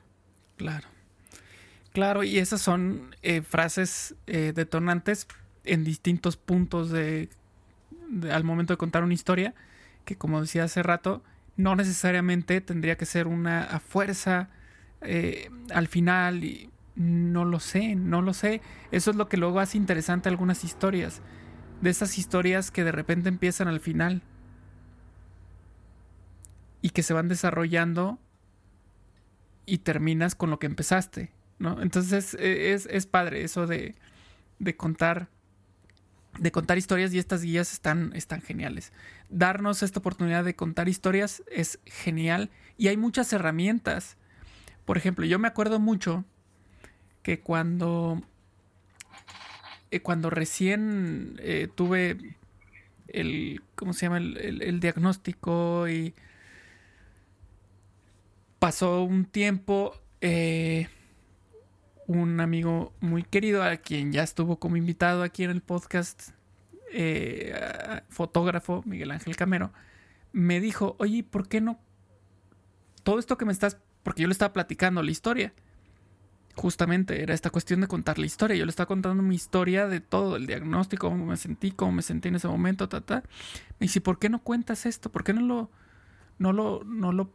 Claro. 0.56 0.93
Claro, 1.94 2.24
y 2.24 2.38
esas 2.38 2.60
son 2.60 3.14
eh, 3.22 3.40
frases 3.42 4.16
eh, 4.26 4.52
detonantes 4.52 5.28
en 5.62 5.84
distintos 5.84 6.36
puntos 6.36 6.90
de, 6.90 7.28
al 8.32 8.42
momento 8.42 8.72
de 8.72 8.78
contar 8.78 9.04
una 9.04 9.14
historia, 9.14 9.54
que 10.04 10.16
como 10.16 10.40
decía 10.40 10.64
hace 10.64 10.82
rato, 10.82 11.22
no 11.56 11.76
necesariamente 11.76 12.60
tendría 12.60 12.96
que 12.96 13.06
ser 13.06 13.28
una 13.28 13.62
a 13.62 13.78
fuerza 13.78 14.48
eh, 15.02 15.50
al 15.72 15.86
final 15.86 16.42
y 16.42 16.68
no 16.96 17.44
lo 17.44 17.60
sé, 17.60 17.94
no 17.94 18.22
lo 18.22 18.34
sé. 18.34 18.60
Eso 18.90 19.12
es 19.12 19.16
lo 19.16 19.28
que 19.28 19.36
luego 19.36 19.60
hace 19.60 19.78
interesante 19.78 20.28
algunas 20.28 20.64
historias 20.64 21.22
de 21.80 21.90
esas 21.90 22.18
historias 22.18 22.72
que 22.72 22.82
de 22.82 22.90
repente 22.90 23.28
empiezan 23.28 23.68
al 23.68 23.78
final 23.78 24.22
y 26.82 26.90
que 26.90 27.04
se 27.04 27.14
van 27.14 27.28
desarrollando 27.28 28.18
y 29.64 29.78
terminas 29.78 30.34
con 30.34 30.50
lo 30.50 30.58
que 30.58 30.66
empezaste, 30.66 31.30
¿no? 31.58 31.80
Entonces 31.82 32.34
es, 32.34 32.86
es 32.86 33.06
padre 33.06 33.44
eso 33.44 33.66
de, 33.66 33.94
de, 34.58 34.76
contar 34.76 35.28
de 36.38 36.50
contar 36.50 36.78
historias 36.78 37.14
y 37.14 37.18
estas 37.18 37.42
guías 37.42 37.72
están, 37.72 38.12
están 38.14 38.42
geniales. 38.42 38.92
Darnos 39.28 39.82
esta 39.82 40.00
oportunidad 40.00 40.44
de 40.44 40.56
contar 40.56 40.88
historias 40.88 41.42
es 41.50 41.78
genial 41.84 42.50
y 42.76 42.88
hay 42.88 42.96
muchas 42.96 43.32
herramientas. 43.32 44.16
Por 44.84 44.96
ejemplo, 44.96 45.24
yo 45.24 45.38
me 45.38 45.48
acuerdo 45.48 45.78
mucho 45.78 46.24
que 47.22 47.40
cuando 47.40 48.20
eh, 49.94 50.00
cuando 50.00 50.28
recién 50.28 51.36
eh, 51.38 51.68
tuve 51.72 52.36
el, 53.06 53.62
¿cómo 53.76 53.92
se 53.92 54.06
llama? 54.06 54.18
El, 54.18 54.80
diagnóstico 54.80 55.88
y 55.88 56.14
pasó 58.58 59.04
un 59.04 59.24
tiempo, 59.24 59.94
eh, 60.20 60.88
un 62.06 62.40
amigo 62.40 62.92
muy 63.00 63.22
querido 63.22 63.62
a 63.62 63.76
quien 63.76 64.12
ya 64.12 64.22
estuvo 64.22 64.58
como 64.58 64.76
invitado 64.76 65.22
aquí 65.22 65.44
en 65.44 65.50
el 65.50 65.62
podcast, 65.62 66.30
fotógrafo 68.08 68.82
Miguel 68.86 69.10
Ángel 69.10 69.36
Camero, 69.36 69.72
me 70.32 70.60
dijo, 70.60 70.96
oye, 70.98 71.24
¿por 71.24 71.48
qué 71.48 71.60
no? 71.60 71.78
Todo 73.02 73.18
esto 73.18 73.36
que 73.36 73.44
me 73.44 73.52
estás, 73.52 73.78
porque 74.02 74.22
yo 74.22 74.28
le 74.28 74.32
estaba 74.32 74.52
platicando 74.52 75.02
la 75.02 75.10
historia 75.10 75.52
justamente 76.54 77.22
era 77.22 77.34
esta 77.34 77.50
cuestión 77.50 77.80
de 77.80 77.88
contar 77.88 78.18
la 78.18 78.26
historia. 78.26 78.56
Yo 78.56 78.64
le 78.64 78.70
estaba 78.70 78.86
contando 78.86 79.22
mi 79.22 79.34
historia 79.34 79.88
de 79.88 80.00
todo, 80.00 80.36
el 80.36 80.46
diagnóstico, 80.46 81.08
cómo 81.08 81.26
me 81.26 81.36
sentí, 81.36 81.72
cómo 81.72 81.92
me 81.92 82.02
sentí 82.02 82.28
en 82.28 82.36
ese 82.36 82.48
momento, 82.48 82.88
ta, 82.88 83.00
ta. 83.00 83.22
Me 83.78 83.86
dice, 83.86 84.00
¿por 84.00 84.18
qué 84.18 84.28
no 84.28 84.40
cuentas 84.40 84.86
esto? 84.86 85.10
¿Por 85.10 85.24
qué 85.24 85.32
no 85.32 85.42
lo, 85.42 85.70
no 86.38 86.52
lo, 86.52 86.82
no 86.84 87.12
lo 87.12 87.30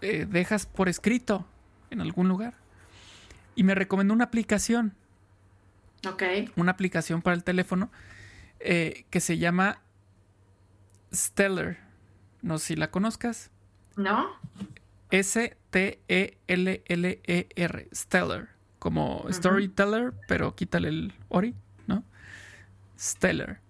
eh, 0.00 0.26
dejas 0.28 0.66
por 0.66 0.88
escrito 0.88 1.46
en 1.90 2.00
algún 2.00 2.28
lugar? 2.28 2.54
Y 3.54 3.64
me 3.64 3.74
recomendó 3.74 4.14
una 4.14 4.24
aplicación. 4.24 4.94
Ok. 6.08 6.22
Una 6.56 6.72
aplicación 6.72 7.22
para 7.22 7.36
el 7.36 7.44
teléfono 7.44 7.90
eh, 8.60 9.04
que 9.10 9.20
se 9.20 9.38
llama 9.38 9.80
Stellar. 11.12 11.78
No 12.40 12.58
sé 12.58 12.66
si 12.68 12.76
la 12.76 12.90
conozcas. 12.90 13.50
No. 13.96 14.30
S-T-E-L-L-E-R, 15.10 15.98
Stellar, 17.94 18.48
como 18.78 19.26
storyteller, 19.30 20.14
pero 20.26 20.54
quítale 20.54 20.88
el 20.88 21.12
ori, 21.28 21.54
¿no? 21.86 22.02
Stellar. 22.98 23.60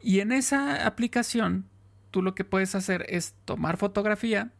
Y 0.00 0.20
en 0.20 0.32
esa 0.32 0.86
aplicación, 0.86 1.66
tú 2.10 2.22
lo 2.22 2.34
que 2.34 2.44
puedes 2.44 2.74
hacer 2.74 3.04
es 3.10 3.34
tomar 3.44 3.76
fotografía 3.76 4.52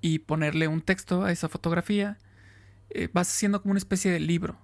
y 0.00 0.20
ponerle 0.20 0.68
un 0.68 0.82
texto 0.82 1.24
a 1.24 1.32
esa 1.32 1.48
fotografía. 1.48 2.16
Eh, 2.90 3.08
vas 3.12 3.28
haciendo 3.28 3.60
como 3.62 3.72
una 3.72 3.78
especie 3.78 4.10
de 4.10 4.20
libro. 4.20 4.58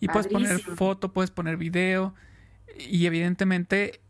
Y 0.00 0.08
puedes 0.08 0.28
poner 0.28 0.60
foto, 0.60 1.12
puedes 1.12 1.30
poner 1.30 1.56
video. 1.56 2.14
Y 2.78 3.06
evidentemente 3.06 4.00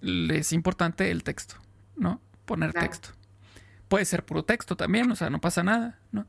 es 0.00 0.52
importante 0.52 1.10
el 1.10 1.22
texto, 1.22 1.56
¿no? 1.96 2.20
Poner 2.44 2.72
texto. 2.72 3.10
Puede 3.88 4.04
ser 4.04 4.24
puro 4.24 4.44
texto 4.44 4.76
también, 4.76 5.10
o 5.10 5.16
sea, 5.16 5.30
no 5.30 5.40
pasa 5.40 5.62
nada, 5.62 5.98
¿no? 6.12 6.26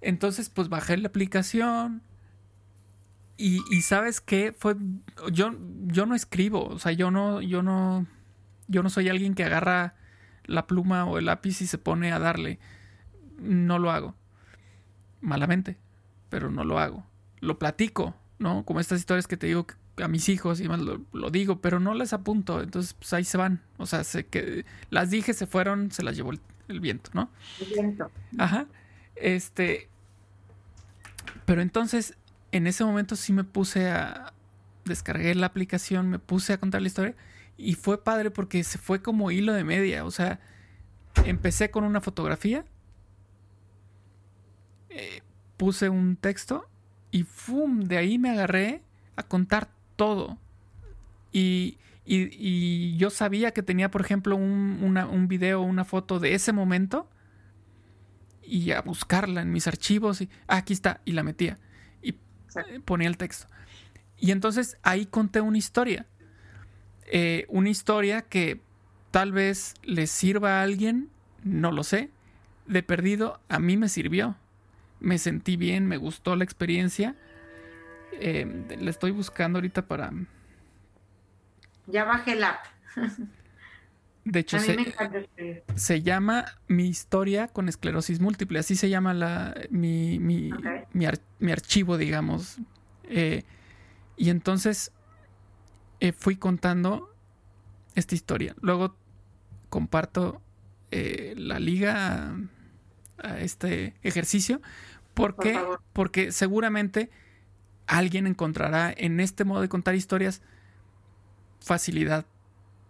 Entonces, 0.00 0.50
pues 0.50 0.68
bajé 0.68 0.96
la 0.96 1.08
aplicación 1.08 2.02
y, 3.36 3.62
y 3.70 3.82
sabes 3.82 4.20
qué, 4.20 4.54
fue, 4.56 4.76
yo, 5.32 5.54
yo 5.86 6.06
no 6.06 6.14
escribo, 6.14 6.66
o 6.66 6.78
sea, 6.78 6.92
yo 6.92 7.10
no, 7.10 7.40
yo 7.40 7.62
no, 7.62 8.06
yo 8.68 8.82
no 8.82 8.90
soy 8.90 9.08
alguien 9.08 9.34
que 9.34 9.44
agarra 9.44 9.94
la 10.44 10.66
pluma 10.66 11.04
o 11.06 11.18
el 11.18 11.26
lápiz 11.26 11.60
y 11.62 11.66
se 11.66 11.78
pone 11.78 12.12
a 12.12 12.18
darle. 12.18 12.58
No 13.38 13.78
lo 13.78 13.90
hago. 13.90 14.14
Malamente, 15.24 15.78
pero 16.28 16.50
no 16.50 16.64
lo 16.64 16.78
hago. 16.78 17.06
Lo 17.40 17.58
platico, 17.58 18.14
¿no? 18.38 18.62
Como 18.66 18.78
estas 18.78 19.00
historias 19.00 19.26
que 19.26 19.38
te 19.38 19.46
digo 19.46 19.66
a 19.96 20.06
mis 20.06 20.28
hijos 20.28 20.60
y 20.60 20.68
más 20.68 20.80
lo, 20.80 21.00
lo, 21.12 21.30
digo, 21.30 21.62
pero 21.62 21.80
no 21.80 21.94
les 21.94 22.12
apunto. 22.12 22.60
Entonces, 22.60 22.92
pues 22.92 23.10
ahí 23.14 23.24
se 23.24 23.38
van. 23.38 23.62
O 23.78 23.86
sea, 23.86 24.04
se, 24.04 24.26
que, 24.26 24.66
las 24.90 25.08
dije, 25.08 25.32
se 25.32 25.46
fueron, 25.46 25.90
se 25.92 26.02
las 26.02 26.14
llevó 26.14 26.32
el, 26.32 26.40
el 26.68 26.80
viento, 26.80 27.10
¿no? 27.14 27.30
El 27.58 27.72
viento. 27.72 28.10
Ajá. 28.36 28.66
Este. 29.16 29.88
Pero 31.46 31.62
entonces, 31.62 32.18
en 32.52 32.66
ese 32.66 32.84
momento 32.84 33.16
sí 33.16 33.32
me 33.32 33.44
puse 33.44 33.90
a. 33.90 34.34
Descargué 34.84 35.34
la 35.34 35.46
aplicación, 35.46 36.10
me 36.10 36.18
puse 36.18 36.52
a 36.52 36.58
contar 36.58 36.82
la 36.82 36.88
historia. 36.88 37.14
Y 37.56 37.76
fue 37.76 38.04
padre 38.04 38.30
porque 38.30 38.62
se 38.62 38.76
fue 38.76 39.00
como 39.00 39.30
hilo 39.30 39.54
de 39.54 39.64
media. 39.64 40.04
O 40.04 40.10
sea, 40.10 40.38
empecé 41.24 41.70
con 41.70 41.84
una 41.84 42.02
fotografía. 42.02 42.66
Eh, 44.94 45.22
puse 45.56 45.88
un 45.88 46.16
texto. 46.16 46.68
Y 47.10 47.22
¡fum! 47.24 47.82
De 47.82 47.96
ahí 47.96 48.18
me 48.18 48.30
agarré 48.30 48.82
a 49.16 49.22
contar 49.22 49.68
todo. 49.96 50.38
Y 51.32 51.78
y, 52.06 52.96
yo 52.96 53.10
sabía 53.10 53.52
que 53.52 53.62
tenía, 53.62 53.90
por 53.90 54.02
ejemplo, 54.02 54.36
un, 54.36 54.80
una, 54.82 55.06
un 55.06 55.28
video 55.28 55.62
o 55.62 55.64
una 55.64 55.84
foto 55.84 56.18
de 56.20 56.34
ese 56.34 56.52
momento 56.52 57.08
y 58.42 58.72
a 58.72 58.82
buscarla 58.82 59.40
en 59.40 59.50
mis 59.52 59.66
archivos 59.66 60.20
y 60.20 60.28
ah, 60.48 60.58
aquí 60.58 60.74
está 60.74 61.00
y 61.06 61.12
la 61.12 61.22
metía 61.22 61.58
y 62.02 62.12
ponía 62.84 63.08
el 63.08 63.16
texto. 63.16 63.46
Y 64.18 64.32
entonces 64.32 64.76
ahí 64.82 65.06
conté 65.06 65.40
una 65.40 65.58
historia. 65.58 66.06
Eh, 67.06 67.46
una 67.48 67.70
historia 67.70 68.22
que 68.22 68.60
tal 69.10 69.32
vez 69.32 69.74
le 69.82 70.06
sirva 70.06 70.60
a 70.60 70.62
alguien, 70.62 71.08
no 71.42 71.72
lo 71.72 71.84
sé. 71.84 72.10
De 72.66 72.82
perdido, 72.82 73.40
a 73.48 73.58
mí 73.58 73.76
me 73.76 73.88
sirvió. 73.88 74.36
Me 75.04 75.18
sentí 75.18 75.56
bien, 75.56 75.86
me 75.86 75.96
gustó 75.96 76.34
la 76.34 76.44
experiencia. 76.44 77.14
Eh, 78.12 78.64
le 78.78 78.90
estoy 78.90 79.10
buscando 79.10 79.58
ahorita 79.58 79.86
para, 79.86 80.12
ya 81.86 82.04
bajé 82.04 82.32
el 82.32 82.44
app. 82.44 82.64
De 84.24 84.40
hecho, 84.40 84.58
se, 85.74 86.02
llama 86.02 86.46
Mi 86.66 86.86
historia 86.88 87.48
con 87.48 87.68
esclerosis 87.68 88.20
múltiple. 88.20 88.58
Así 88.58 88.74
se 88.74 88.88
llama 88.88 89.12
la, 89.12 89.54
mi, 89.68 90.18
mi, 90.18 90.50
mi, 90.92 91.52
archivo, 91.52 91.98
digamos. 91.98 92.56
Eh, 93.04 93.42
y 94.16 94.30
entonces 94.30 94.92
eh, 96.00 96.12
fui 96.12 96.36
contando 96.36 97.14
esta 97.94 98.14
historia. 98.14 98.54
Luego 98.62 98.96
comparto 99.68 100.40
eh, 100.90 101.34
la 101.36 101.58
liga 101.58 102.34
a, 103.18 103.38
este 103.40 103.94
ejercicio 104.02 104.62
porque, 105.14 105.58
porque 105.92 106.32
seguramente 106.32 107.10
alguien 107.86 108.26
encontrará 108.26 108.92
en 108.96 109.20
este 109.20 109.44
modo 109.44 109.60
de 109.60 109.68
contar 109.68 109.94
historias 109.94 110.42
facilidad 111.60 112.26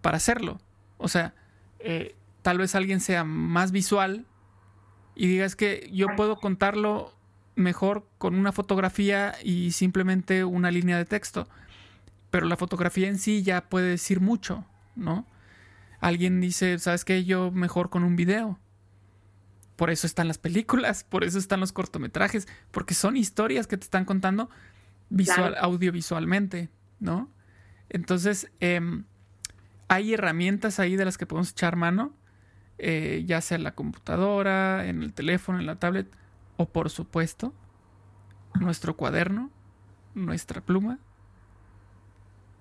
para 0.00 0.16
hacerlo. 0.16 0.60
O 0.98 1.08
sea, 1.08 1.34
eh, 1.78 2.14
tal 2.42 2.58
vez 2.58 2.74
alguien 2.74 3.00
sea 3.00 3.24
más 3.24 3.72
visual 3.72 4.26
y 5.14 5.28
diga 5.28 5.44
es 5.44 5.56
que 5.56 5.88
yo 5.92 6.08
puedo 6.16 6.36
contarlo 6.36 7.14
mejor 7.56 8.06
con 8.18 8.34
una 8.34 8.52
fotografía 8.52 9.34
y 9.42 9.70
simplemente 9.72 10.44
una 10.44 10.70
línea 10.70 10.98
de 10.98 11.04
texto. 11.04 11.48
Pero 12.30 12.46
la 12.46 12.56
fotografía 12.56 13.08
en 13.08 13.18
sí 13.18 13.42
ya 13.42 13.68
puede 13.68 13.90
decir 13.90 14.20
mucho, 14.20 14.64
¿no? 14.96 15.26
Alguien 16.00 16.40
dice, 16.40 16.78
¿sabes 16.80 17.04
qué? 17.04 17.24
Yo 17.24 17.50
mejor 17.52 17.90
con 17.90 18.02
un 18.02 18.16
video. 18.16 18.58
Por 19.76 19.90
eso 19.90 20.06
están 20.06 20.28
las 20.28 20.38
películas, 20.38 21.04
por 21.04 21.24
eso 21.24 21.38
están 21.38 21.60
los 21.60 21.72
cortometrajes, 21.72 22.46
porque 22.70 22.94
son 22.94 23.16
historias 23.16 23.66
que 23.66 23.76
te 23.76 23.84
están 23.84 24.04
contando 24.04 24.48
visual, 25.10 25.56
audiovisualmente, 25.58 26.70
¿no? 27.00 27.28
Entonces, 27.88 28.50
em, 28.60 29.04
hay 29.88 30.14
herramientas 30.14 30.78
ahí 30.78 30.96
de 30.96 31.04
las 31.04 31.18
que 31.18 31.26
podemos 31.26 31.50
echar 31.50 31.76
mano, 31.76 32.12
eh, 32.78 33.24
ya 33.26 33.40
sea 33.40 33.56
en 33.56 33.64
la 33.64 33.74
computadora, 33.74 34.86
en 34.86 35.02
el 35.02 35.12
teléfono, 35.12 35.58
en 35.58 35.66
la 35.66 35.76
tablet, 35.78 36.08
o 36.56 36.68
por 36.68 36.90
supuesto, 36.90 37.52
nuestro 38.58 38.96
cuaderno, 38.96 39.50
nuestra 40.14 40.60
pluma, 40.60 40.98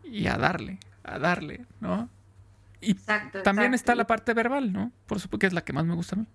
y 0.03 0.27
a 0.27 0.37
darle, 0.37 0.79
a 1.03 1.19
darle, 1.19 1.65
¿no? 1.79 2.09
Y 2.81 2.95
también 3.43 3.73
está 3.73 3.95
la 3.95 4.05
parte 4.05 4.33
verbal, 4.33 4.73
¿no? 4.73 4.91
Por 5.07 5.19
supuesto 5.19 5.39
que 5.39 5.47
es 5.47 5.53
la 5.53 5.63
que 5.63 5.73
más 5.73 5.85
me 5.85 5.95
gusta 5.95 6.15
a 6.15 6.19
mí. 6.19 6.27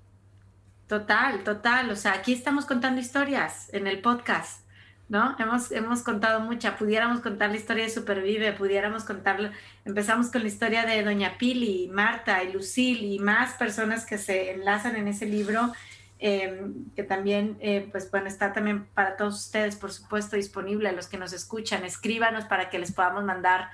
Total, 0.88 1.44
total. 1.44 1.90
O 1.90 1.96
sea, 1.96 2.14
aquí 2.14 2.32
estamos 2.32 2.64
contando 2.64 2.98
historias 2.98 3.72
en 3.74 3.86
el 3.86 4.00
podcast, 4.00 4.62
¿no? 5.10 5.36
Hemos, 5.38 5.70
hemos 5.70 6.00
contado 6.02 6.40
mucha. 6.40 6.78
Pudiéramos 6.78 7.20
contar 7.20 7.50
la 7.50 7.56
historia 7.56 7.84
de 7.84 7.90
Supervive, 7.90 8.52
pudiéramos 8.54 9.04
contarlo. 9.04 9.50
Empezamos 9.84 10.30
con 10.30 10.40
la 10.40 10.48
historia 10.48 10.86
de 10.86 11.02
Doña 11.02 11.36
Pili, 11.36 11.90
Marta 11.92 12.42
y 12.42 12.54
Lucille 12.54 13.06
y 13.06 13.18
más 13.18 13.52
personas 13.52 14.06
que 14.06 14.16
se 14.16 14.52
enlazan 14.52 14.96
en 14.96 15.08
ese 15.08 15.26
libro, 15.26 15.74
em, 16.20 16.86
que 16.96 17.02
también, 17.02 17.58
eh, 17.60 17.86
pues 17.92 18.10
bueno, 18.10 18.26
está 18.26 18.54
también 18.54 18.86
para 18.94 19.18
todos 19.18 19.34
ustedes, 19.44 19.76
por 19.76 19.92
supuesto, 19.92 20.36
disponible 20.36 20.88
a 20.88 20.92
los 20.92 21.06
que 21.06 21.18
nos 21.18 21.34
escuchan. 21.34 21.84
Escríbanos 21.84 22.46
para 22.46 22.70
que 22.70 22.78
les 22.78 22.92
podamos 22.92 23.24
mandar 23.24 23.68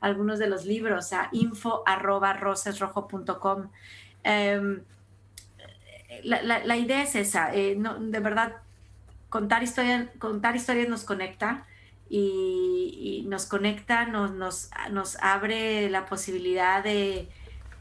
algunos 0.00 0.38
de 0.38 0.48
los 0.48 0.66
libros 0.66 1.14
a 1.14 1.30
info 1.32 1.82
arroba 1.86 2.34
rosesrojo.com. 2.34 3.70
Em, 4.22 4.82
la, 6.22 6.76
idea 6.76 7.02
es 7.02 7.14
esa, 7.14 7.54
eh, 7.54 7.76
de 7.76 8.20
verdad, 8.20 8.56
contar, 9.28 9.62
historia, 9.62 10.10
contar 10.18 10.56
historias 10.56 10.88
nos 10.88 11.04
conecta 11.04 11.66
y, 12.08 13.24
nos 13.28 13.46
conecta, 13.46 14.06
nos, 14.06 14.32
nos, 14.32 14.70
nos, 14.90 15.16
abre 15.16 15.90
la 15.90 16.06
posibilidad 16.06 16.82
de, 16.82 17.28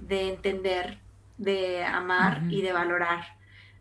entender, 0.10 1.00
de 1.38 1.86
amar 1.86 2.44
y 2.50 2.62
de 2.62 2.74
valorar 2.74 3.38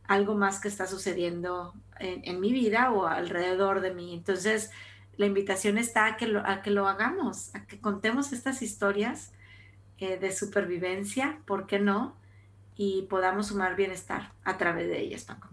algo 0.07 0.35
más 0.37 0.61
que 0.61 0.69
está 0.69 0.87
sucediendo 0.87 1.75
en, 1.99 2.41
mi 2.41 2.53
vida 2.53 2.93
o 2.93 3.07
alrededor 3.07 3.81
de 3.81 3.93
mí. 3.93 4.15
Entonces, 4.15 4.71
la 5.17 5.27
invitación 5.27 5.79
está 5.79 6.07
a 6.07 6.17
que 6.17 6.29
lo, 6.29 6.47
a 6.47 6.63
que 6.63 6.71
lo 6.71 6.87
hagamos, 6.87 7.53
a 7.55 7.67
que 7.67 7.81
contemos 7.81 8.33
estas 8.33 8.63
historias 8.63 9.33
eh, 9.99 10.19
de 10.19 10.31
supervivencia, 10.31 11.41
¿por 11.47 11.67
qué 11.67 11.81
no? 11.81 12.15
Y 12.77 13.07
podamos 13.09 13.49
sumar 13.49 13.77
bienestar 13.77 14.33
a 14.45 14.59
través 14.59 14.89
de 14.89 15.01
ellas, 15.01 15.25
Paco. 15.25 15.49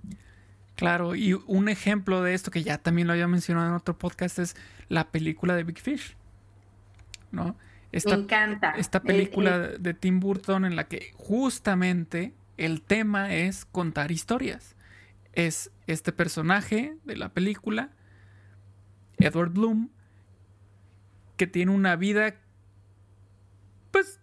Claro, 0.75 1.15
y 1.15 1.33
un 1.33 1.69
ejemplo 1.69 2.23
de 2.23 2.33
esto 2.33 2.51
que 2.51 2.63
ya 2.63 2.77
también 2.77 3.07
lo 3.07 3.13
había 3.13 3.27
mencionado 3.27 3.69
en 3.69 3.75
otro 3.75 3.97
podcast 3.97 4.39
es 4.39 4.55
la 4.89 5.11
película 5.11 5.55
de 5.55 5.63
Big 5.63 5.79
Fish. 5.79 6.15
¿No? 7.31 7.55
Esta, 7.91 8.17
Me 8.17 8.23
encanta. 8.23 8.71
Esta 8.71 9.01
película 9.01 9.59
de 9.59 9.93
Tim 9.93 10.19
Burton 10.19 10.65
en 10.65 10.75
la 10.75 10.85
que 10.85 11.11
justamente 11.15 12.33
el 12.57 12.81
tema 12.81 13.33
es 13.33 13.65
contar 13.65 14.11
historias. 14.11 14.75
Es 15.33 15.71
este 15.87 16.11
personaje 16.11 16.97
de 17.03 17.15
la 17.15 17.29
película 17.29 17.91
Edward 19.17 19.51
Bloom, 19.51 19.89
que 21.37 21.47
tiene 21.47 21.71
una 21.71 21.95
vida, 21.95 22.35
pues, 23.91 24.19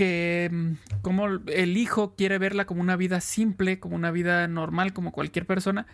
que 0.00 0.48
mm, 0.50 1.00
como 1.02 1.26
el 1.26 1.76
hijo 1.76 2.14
quiere 2.16 2.38
verla 2.38 2.64
como 2.64 2.80
una 2.80 2.96
vida 2.96 3.20
simple, 3.20 3.80
como 3.80 3.96
una 3.96 4.10
vida 4.10 4.48
normal, 4.48 4.94
como 4.94 5.12
cualquier 5.12 5.44
persona, 5.44 5.86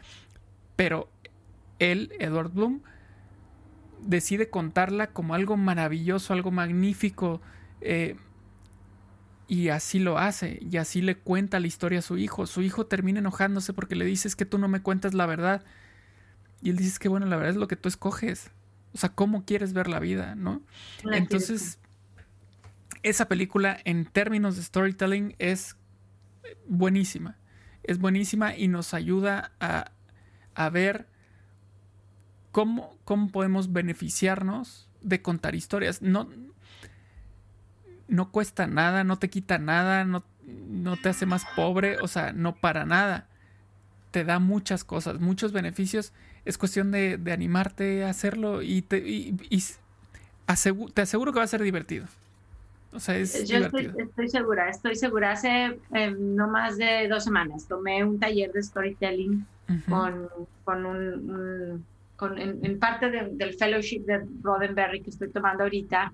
pero 0.76 1.10
él, 1.80 2.12
Edward 2.20 2.52
Bloom, 2.52 2.82
decide 4.00 4.48
contarla 4.48 5.08
como 5.08 5.34
algo 5.34 5.56
maravilloso, 5.56 6.32
algo 6.32 6.52
magnífico, 6.52 7.40
eh, 7.80 8.14
y 9.48 9.70
así 9.70 9.98
lo 9.98 10.18
hace, 10.18 10.60
y 10.60 10.76
así 10.76 11.02
le 11.02 11.16
cuenta 11.16 11.58
la 11.58 11.66
historia 11.66 11.98
a 11.98 12.02
su 12.02 12.16
hijo. 12.16 12.46
Su 12.46 12.62
hijo 12.62 12.86
termina 12.86 13.18
enojándose 13.18 13.72
porque 13.72 13.96
le 13.96 14.04
dices 14.04 14.36
que 14.36 14.46
tú 14.46 14.56
no 14.58 14.68
me 14.68 14.82
cuentas 14.82 15.14
la 15.14 15.26
verdad. 15.26 15.64
Y 16.62 16.70
él 16.70 16.76
dice 16.76 17.00
que 17.00 17.08
bueno, 17.08 17.26
la 17.26 17.34
verdad 17.34 17.50
es 17.50 17.56
lo 17.56 17.66
que 17.66 17.74
tú 17.74 17.88
escoges. 17.88 18.52
O 18.94 18.98
sea, 18.98 19.08
cómo 19.08 19.44
quieres 19.44 19.72
ver 19.72 19.88
la 19.88 19.98
vida, 19.98 20.36
¿no? 20.36 20.62
Entonces, 21.12 21.80
esa 23.08 23.28
película 23.28 23.78
en 23.84 24.04
términos 24.04 24.56
de 24.56 24.62
storytelling 24.62 25.36
es 25.38 25.76
buenísima. 26.66 27.36
Es 27.82 27.98
buenísima 27.98 28.56
y 28.56 28.68
nos 28.68 28.94
ayuda 28.94 29.52
a, 29.60 29.92
a 30.54 30.70
ver 30.70 31.06
cómo, 32.50 32.98
cómo 33.04 33.30
podemos 33.30 33.72
beneficiarnos 33.72 34.88
de 35.02 35.22
contar 35.22 35.54
historias. 35.54 36.02
No, 36.02 36.28
no 38.08 38.32
cuesta 38.32 38.66
nada, 38.66 39.04
no 39.04 39.18
te 39.18 39.30
quita 39.30 39.58
nada, 39.58 40.04
no, 40.04 40.24
no 40.44 40.96
te 40.96 41.08
hace 41.08 41.26
más 41.26 41.44
pobre, 41.54 41.98
o 42.00 42.08
sea, 42.08 42.32
no 42.32 42.56
para 42.56 42.84
nada. 42.84 43.28
Te 44.10 44.24
da 44.24 44.40
muchas 44.40 44.82
cosas, 44.82 45.20
muchos 45.20 45.52
beneficios 45.52 46.12
es 46.44 46.58
cuestión 46.58 46.90
de, 46.90 47.20
animarte 47.30 48.04
a 48.04 48.10
hacerlo 48.10 48.62
y 48.62 48.82
te, 48.82 49.34
te 50.94 51.02
aseguro 51.02 51.32
que 51.32 51.38
va 51.38 51.44
a 51.44 51.48
ser 51.48 51.62
divertido. 51.62 52.06
O 52.96 53.00
sea, 53.00 53.16
es 53.16 53.48
Yo 53.48 53.58
Estoy, 53.58 54.28
segura, 54.28 54.70
estoy 54.70 54.96
segura. 54.96 55.32
Hace 55.32 55.78
em, 55.92 56.34
no 56.34 56.48
más 56.48 56.78
de 56.78 57.06
dos 57.08 57.24
semanas 57.24 57.66
tomé 57.68 58.02
un 58.02 58.18
taller 58.18 58.50
de 58.52 58.62
storytelling 58.62 59.46
con, 59.88 60.28
con 60.64 60.86
un, 60.86 61.84
con, 62.16 62.38
en, 62.38 62.78
parte 62.78 63.10
del 63.10 63.54
fellowship 63.54 64.00
de 64.00 64.26
Roddenberry 64.42 65.00
que 65.02 65.10
estoy 65.10 65.28
tomando 65.28 65.64
ahorita. 65.64 66.12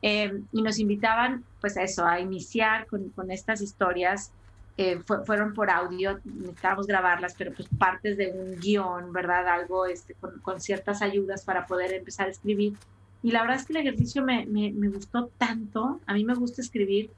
Em, 0.00 0.44
y 0.52 0.62
nos 0.62 0.78
invitaban, 0.78 1.44
pues 1.60 1.76
a 1.76 1.82
eso, 1.82 2.04
a 2.04 2.18
iniciar 2.18 2.86
con, 2.86 3.10
con 3.10 3.30
estas 3.30 3.60
historias 3.60 4.32
eh, 4.78 5.00
fueron 5.26 5.52
por 5.52 5.70
audio, 5.70 6.18
necesitábamos 6.24 6.86
grabarlas, 6.86 7.34
pero 7.36 7.52
pues 7.52 7.68
partes 7.78 8.16
de 8.16 8.32
un 8.32 8.58
guion, 8.58 9.12
¿verdad? 9.12 9.46
Algo 9.46 9.84
este, 9.84 10.14
con, 10.14 10.60
ciertas 10.62 11.02
ayudas 11.02 11.44
para 11.44 11.66
poder 11.66 11.92
empezar 11.92 12.28
a 12.28 12.30
escribir. 12.30 12.74
Y 13.22 13.30
la 13.30 13.42
verdad 13.42 13.56
es 13.56 13.66
que 13.66 13.72
el 13.72 13.86
ejercicio 13.86 14.24
me, 14.24 14.46
me, 14.46 14.88
gustó 14.88 15.30
tanto, 15.38 16.00
a 16.06 16.14
mí 16.14 16.24
me 16.24 16.34
gusta 16.34 16.60
escribir, 16.60 17.10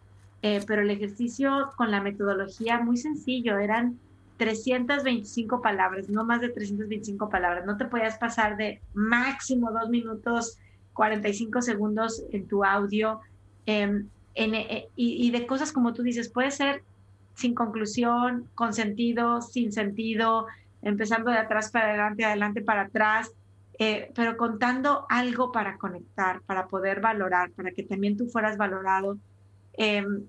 eh, 0.43 0.61
pero 0.67 0.83
el 0.83 0.90
ejercicio 0.90 1.71
con 1.77 1.90
la 1.90 2.03
metodología 2.03 2.79
muy 2.81 2.99
sencillo, 2.99 3.59
eran 3.59 3.99
325 4.37 5.62
palabras, 5.62 6.09
no 6.09 6.25
más 6.25 6.40
de 6.40 6.51
325 6.51 7.31
palabras, 7.31 7.64
no 7.64 7.77
te 7.77 7.87
podías 7.87 8.19
pasar 8.19 8.57
de 8.57 8.81
máximo 8.93 9.71
dos 9.73 9.88
minutos 9.88 10.59
45 10.93 11.62
segundos 11.62 12.23
en 12.31 12.47
tu 12.47 12.64
audio. 12.64 13.20
Em, 13.66 14.09
en, 14.35 14.55
eh, 14.55 14.89
y, 14.97 15.26
y, 15.26 15.31
de 15.31 15.47
cosas 15.47 15.72
como 15.72 15.95
tú 15.95 16.03
dices, 16.03 16.28
puede 16.28 16.51
ser 16.51 16.83
sin 17.35 17.55
conclusión, 17.55 18.49
con 18.55 18.74
sentido, 18.74 19.41
sin 19.41 19.72
sentido, 19.72 20.47
empezando 20.83 21.31
de 21.31 21.39
atrás 21.39 21.70
para 21.70 21.89
adelante, 21.89 22.24
adelante 22.24 22.61
para 22.61 22.83
atrás, 22.83 23.33
eh, 23.79 24.12
pero 24.14 24.37
contando 24.37 25.07
algo 25.09 25.53
para 25.53 25.79
conectar, 25.79 26.41
para 26.43 26.68
poder 26.68 27.01
valorar, 27.01 27.51
para 27.53 27.72
que 27.72 27.83
también 27.83 28.16
tú 28.16 28.27
fueras 28.29 28.57
valorado. 28.57 29.18
Em, 29.75 30.25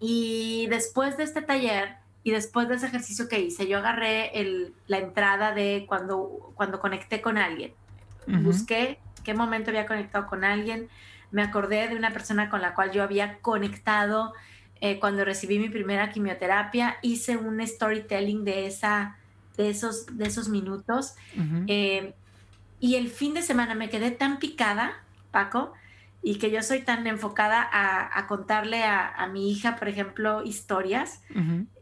y 0.00 0.66
después 0.68 1.16
de 1.16 1.24
este 1.24 1.42
taller 1.42 1.96
y 2.22 2.30
después 2.30 2.68
de 2.68 2.76
ese 2.76 2.86
ejercicio 2.86 3.28
que 3.28 3.40
hice, 3.40 3.66
yo 3.66 3.78
agarré 3.78 4.38
el, 4.40 4.74
la 4.86 4.98
entrada 4.98 5.52
de 5.52 5.86
cuando, 5.88 6.52
cuando 6.54 6.78
conecté 6.80 7.20
con 7.20 7.38
alguien. 7.38 7.72
Busqué 8.26 8.98
qué 9.24 9.34
momento 9.34 9.70
había 9.70 9.86
conectado 9.86 10.26
con 10.26 10.44
alguien, 10.44 10.88
me 11.30 11.42
acordé 11.42 11.88
de 11.88 11.96
una 11.96 12.12
persona 12.12 12.48
con 12.48 12.62
la 12.62 12.74
cual 12.74 12.92
yo 12.92 13.02
había 13.02 13.38
conectado 13.40 14.32
eh, 14.80 14.98
cuando 15.00 15.24
recibí 15.24 15.58
mi 15.58 15.68
primera 15.68 16.10
quimioterapia, 16.10 16.96
hice 17.02 17.36
un 17.36 17.66
storytelling 17.66 18.44
de, 18.44 18.66
esa, 18.66 19.16
de, 19.56 19.70
esos, 19.70 20.06
de 20.16 20.26
esos 20.26 20.48
minutos. 20.48 21.14
Eh, 21.66 22.14
y 22.80 22.94
el 22.96 23.08
fin 23.08 23.34
de 23.34 23.42
semana 23.42 23.74
me 23.74 23.88
quedé 23.88 24.10
tan 24.10 24.38
picada, 24.38 25.02
Paco, 25.30 25.72
y 26.22 26.36
que 26.36 26.50
yo 26.50 26.62
soy 26.62 26.82
tan 26.82 27.06
enfocada 27.06 27.68
a, 27.72 28.26
contarle 28.26 28.84
a, 28.84 29.28
mi 29.32 29.50
hija, 29.50 29.76
por 29.76 29.88
ejemplo, 29.88 30.42
historias, 30.44 31.22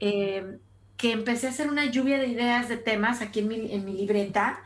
eh, 0.00 0.58
que 0.96 1.12
empecé 1.12 1.46
a 1.46 1.50
hacer 1.50 1.70
una 1.70 1.86
lluvia 1.86 2.18
de 2.18 2.28
ideas 2.28 2.68
de 2.68 2.76
temas 2.76 3.20
aquí 3.20 3.40
en 3.40 3.48
mi, 3.48 3.72
en 3.72 3.84
mi 3.84 3.92
libreta 3.94 4.60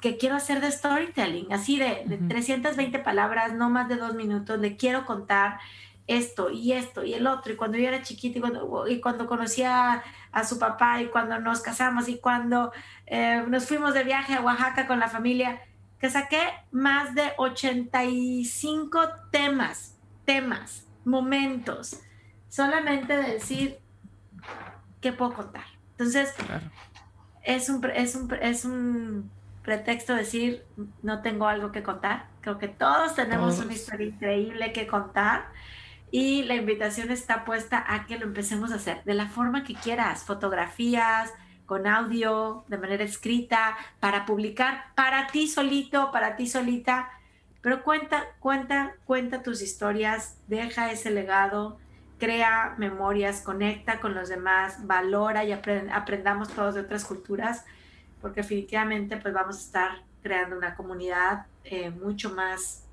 que 0.00 0.16
quiero 0.16 0.36
hacer 0.36 0.60
de 0.60 0.70
storytelling, 0.70 1.52
así 1.52 1.78
de, 1.78 2.18
320 2.28 2.98
palabras, 3.00 3.54
no 3.54 3.70
más 3.70 3.88
de 3.88 3.96
dos 3.96 4.14
minutos, 4.14 4.58
le 4.58 4.76
quiero 4.76 5.04
contar 5.04 5.58
esto 6.08 6.50
y 6.50 6.72
esto 6.72 7.04
y 7.04 7.14
el 7.14 7.26
otro, 7.26 7.52
y 7.52 7.56
cuando 7.56 7.78
yo 7.78 7.86
era 7.86 8.02
chiquita 8.02 8.38
y 8.38 8.40
cuando, 8.40 8.88
y 8.88 9.00
cuando 9.00 9.26
conocí 9.26 9.62
a, 9.62 10.02
su 10.48 10.58
papá 10.58 11.00
y 11.02 11.08
cuando 11.08 11.38
nos 11.40 11.60
casamos 11.60 12.08
y 12.08 12.18
cuando 12.18 12.72
eh, 13.06 13.44
nos 13.48 13.66
fuimos 13.66 13.92
de 13.92 14.04
viaje 14.04 14.34
a 14.34 14.40
Oaxaca 14.40 14.86
con 14.86 15.00
la 15.00 15.08
familia, 15.08 15.60
que 15.98 16.08
saqué 16.10 16.40
más 16.70 17.14
de 17.14 17.32
85 17.36 19.00
temas, 19.30 19.96
temas, 20.24 20.86
momentos, 21.04 22.00
solamente 22.48 23.16
de 23.16 23.32
decir 23.32 23.78
qué 25.00 25.12
puedo 25.12 25.34
contar. 25.34 25.64
Entonces, 25.92 26.32
es, 27.42 27.68
un, 27.68 27.84
es, 27.90 28.14
un, 28.14 28.32
es 28.40 28.64
un 28.64 29.30
pretexto 29.62 30.14
decir 30.14 30.64
no 31.02 31.20
tengo 31.20 31.46
algo 31.48 31.72
que 31.72 31.82
contar. 31.82 32.26
Creo 32.40 32.58
que 32.58 32.68
todos 32.68 33.14
tenemos 33.14 33.58
una 33.58 33.72
historia 33.72 34.06
increíble 34.06 34.72
que 34.72 34.86
contar 34.86 35.48
y 36.10 36.42
la 36.44 36.54
invitación 36.54 37.10
está 37.10 37.44
puesta 37.44 37.84
a 37.86 38.06
que 38.06 38.18
lo 38.18 38.24
empecemos 38.24 38.72
a 38.72 38.76
hacer 38.76 39.02
de 39.04 39.14
la 39.14 39.28
forma 39.28 39.64
que 39.64 39.74
quieras, 39.74 40.24
fotografías, 40.24 41.32
con 41.66 41.86
audio, 41.86 42.64
de 42.68 42.78
manera 42.78 43.04
escrita, 43.04 43.76
para 44.00 44.24
publicar 44.24 44.92
para 44.94 45.26
ti 45.26 45.48
solito, 45.48 46.10
para 46.10 46.34
ti 46.36 46.46
solita. 46.46 47.10
Pero 47.60 47.82
cuenta, 47.82 48.24
cuenta, 48.40 48.94
cuenta 49.04 49.42
tus 49.42 49.60
historias, 49.60 50.38
deja 50.46 50.90
ese 50.90 51.10
legado, 51.10 51.78
crea 52.18 52.74
memorias, 52.78 53.42
conecta 53.42 54.00
con 54.00 54.14
los 54.14 54.28
demás, 54.28 54.86
valora 54.86 55.44
y 55.44 55.52
aprendamos 55.52 56.48
todos 56.48 56.74
de 56.74 56.80
otras 56.80 57.04
culturas 57.04 57.64
porque 58.20 58.42
definitivamente 58.42 59.16
pues 59.16 59.32
vamos 59.32 59.56
a 59.56 59.60
estar 59.60 59.90
creando 60.22 60.56
una 60.56 60.74
comunidad 60.74 61.46
eh, 61.64 61.90
mucho 61.90 62.30
más, 62.34 62.84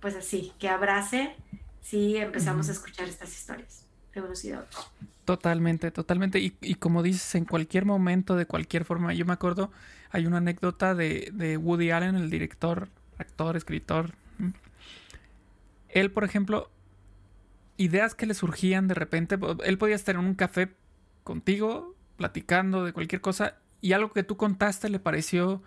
pues 0.00 0.16
así, 0.16 0.52
que 0.58 0.68
abrace 0.68 1.36
si 1.80 2.16
empezamos 2.16 2.68
a 2.68 2.72
escuchar 2.72 3.08
estas 3.08 3.32
historias 3.32 3.86
de 4.14 4.20
unos 4.20 4.44
y 4.44 4.50
de 4.50 4.58
otros. 4.58 4.90
Totalmente, 5.24 5.90
totalmente. 5.90 6.40
Y, 6.40 6.74
como 6.74 7.02
dices, 7.02 7.34
en 7.34 7.44
cualquier 7.44 7.84
momento, 7.84 8.36
de 8.36 8.46
cualquier 8.46 8.84
forma, 8.84 9.14
yo 9.14 9.24
me 9.24 9.32
acuerdo, 9.32 9.70
hay 10.10 10.26
una 10.26 10.38
anécdota 10.38 10.94
de, 10.94 11.30
de 11.32 11.56
Woody 11.56 11.90
Allen, 11.90 12.16
el 12.16 12.30
director, 12.30 12.88
actor, 13.18 13.56
escritor. 13.56 14.12
Él, 15.88 16.10
por 16.10 16.24
ejemplo, 16.24 16.70
ideas 17.76 18.14
que 18.14 18.26
le 18.26 18.34
surgían 18.34 18.88
de 18.88 18.94
repente, 18.94 19.38
él 19.64 19.78
podía 19.78 19.94
estar 19.94 20.16
en 20.16 20.22
un 20.22 20.34
café 20.34 20.72
contigo, 21.22 21.94
platicando 22.16 22.84
de 22.84 22.92
cualquier 22.92 23.20
cosa, 23.20 23.56
y 23.80 23.92
algo 23.92 24.12
que 24.12 24.22
tú 24.22 24.36
contaste 24.36 24.88
le 24.88 24.98
pareció 24.98 25.62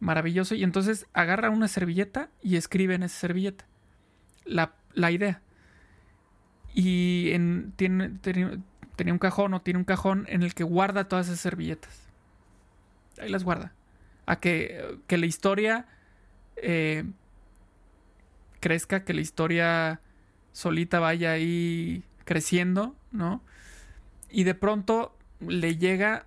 maravilloso 0.00 0.54
y 0.54 0.62
entonces 0.62 1.06
agarra 1.12 1.50
una 1.50 1.66
servilleta 1.66 2.30
y 2.40 2.56
escribe 2.56 2.94
en 2.94 3.02
esa 3.02 3.18
servilleta 3.18 3.66
la, 4.48 4.74
idea. 5.10 5.40
Y 6.74 7.30
en, 7.32 7.72
tiene, 7.76 8.10
tenía 8.96 9.12
un 9.12 9.18
cajón 9.18 9.54
o 9.54 9.62
tiene 9.62 9.78
un 9.78 9.84
cajón 9.84 10.26
en 10.28 10.42
el 10.42 10.54
que 10.54 10.64
guarda 10.64 11.08
todas 11.08 11.26
esas 11.26 11.40
servilletas. 11.40 12.08
Ahí 13.20 13.28
las 13.30 13.44
guarda. 13.44 13.72
A 14.26 14.40
que, 14.40 14.98
que 15.06 15.18
la 15.18 15.26
historia 15.26 15.86
eh, 16.56 17.04
crezca, 18.60 19.04
que 19.04 19.14
la 19.14 19.20
historia 19.20 20.00
solita 20.52 21.00
vaya 21.00 21.32
ahí 21.32 22.04
creciendo, 22.24 22.96
¿no? 23.10 23.42
Y 24.30 24.44
de 24.44 24.54
pronto 24.54 25.16
le 25.40 25.76
llega 25.76 26.26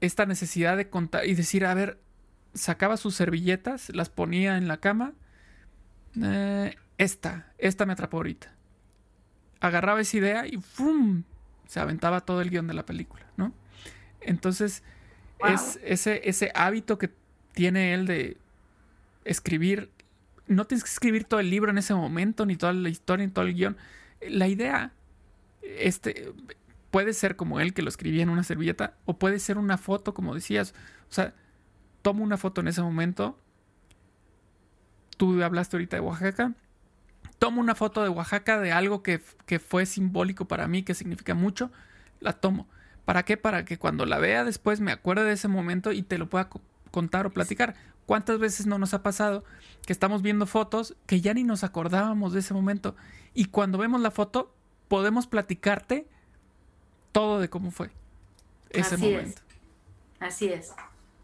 esta 0.00 0.26
necesidad 0.26 0.76
de 0.76 0.88
contar 0.88 1.26
y 1.26 1.34
decir, 1.34 1.66
a 1.66 1.74
ver, 1.74 1.98
sacaba 2.54 2.96
sus 2.96 3.14
servilletas, 3.14 3.90
las 3.90 4.08
ponía 4.08 4.56
en 4.56 4.68
la 4.68 4.78
cama. 4.78 5.12
Eh, 6.22 6.76
esta, 6.98 7.52
esta 7.58 7.86
me 7.86 7.92
atrapó 7.92 8.18
ahorita. 8.18 8.52
Agarraba 9.60 10.00
esa 10.00 10.16
idea 10.16 10.46
y 10.46 10.58
¡fum! 10.58 11.24
se 11.66 11.80
aventaba 11.80 12.20
todo 12.20 12.40
el 12.40 12.50
guion 12.50 12.66
de 12.66 12.74
la 12.74 12.86
película, 12.86 13.26
¿no? 13.36 13.52
Entonces, 14.20 14.82
es 15.48 15.78
ese, 15.82 16.28
ese 16.28 16.52
hábito 16.54 16.98
que 16.98 17.10
tiene 17.52 17.94
él 17.94 18.06
de 18.06 18.36
escribir. 19.24 19.90
No 20.46 20.66
tienes 20.66 20.84
que 20.84 20.90
escribir 20.90 21.24
todo 21.24 21.40
el 21.40 21.50
libro 21.50 21.70
en 21.70 21.78
ese 21.78 21.94
momento, 21.94 22.46
ni 22.46 22.56
toda 22.56 22.72
la 22.72 22.88
historia, 22.88 23.26
ni 23.26 23.32
todo 23.32 23.44
el 23.46 23.54
guion. 23.54 23.76
La 24.28 24.48
idea, 24.48 24.92
este, 25.62 26.32
puede 26.90 27.12
ser 27.12 27.36
como 27.36 27.60
él 27.60 27.74
que 27.74 27.82
lo 27.82 27.88
escribía 27.88 28.22
en 28.22 28.30
una 28.30 28.44
servilleta 28.44 28.94
o 29.04 29.18
puede 29.18 29.38
ser 29.38 29.58
una 29.58 29.78
foto, 29.78 30.14
como 30.14 30.34
decías. 30.34 30.74
O 31.10 31.12
sea, 31.12 31.34
tomo 32.02 32.22
una 32.22 32.36
foto 32.36 32.60
en 32.60 32.68
ese 32.68 32.82
momento. 32.82 33.38
Tú 35.16 35.42
hablaste 35.42 35.76
ahorita 35.76 35.96
de 35.96 36.00
Oaxaca. 36.00 36.52
Tomo 37.38 37.60
una 37.60 37.74
foto 37.74 38.02
de 38.02 38.08
Oaxaca 38.08 38.60
de 38.60 38.72
algo 38.72 39.02
que, 39.02 39.18
fue 39.58 39.86
simbólico 39.86 40.46
para 40.46 40.68
mí, 40.68 40.82
que 40.82 40.94
significa 40.94 41.34
mucho. 41.34 41.70
La 42.20 42.32
tomo. 42.32 42.66
¿Para 43.04 43.24
qué? 43.24 43.36
Para 43.36 43.64
que 43.64 43.78
cuando 43.78 44.06
la 44.06 44.18
vea 44.18 44.44
después 44.44 44.80
me 44.80 44.92
acuerde 44.92 45.24
de 45.24 45.32
ese 45.32 45.48
momento 45.48 45.92
y 45.92 46.02
te 46.02 46.18
lo 46.18 46.28
pueda 46.28 46.48
contar 46.90 47.26
o 47.26 47.30
platicar. 47.30 47.74
¿Cuántas 48.06 48.38
veces 48.38 48.66
no 48.66 48.78
nos 48.78 48.94
ha 48.94 49.02
pasado 49.02 49.44
que 49.86 49.92
estamos 49.92 50.22
viendo 50.22 50.46
fotos 50.46 50.94
que 51.06 51.20
ya 51.20 51.34
ni 51.34 51.42
nos 51.42 51.64
acordábamos 51.64 52.32
de 52.32 52.40
ese 52.40 52.54
momento? 52.54 52.96
Y 53.34 53.46
cuando 53.46 53.78
vemos 53.78 54.00
la 54.00 54.10
foto, 54.10 54.54
podemos 54.88 55.26
platicarte 55.26 56.06
todo 57.12 57.40
de 57.40 57.48
cómo 57.48 57.70
fue 57.70 57.90
ese 58.70 58.96
momento. 58.96 59.42
Así 60.20 60.48
es. 60.48 60.72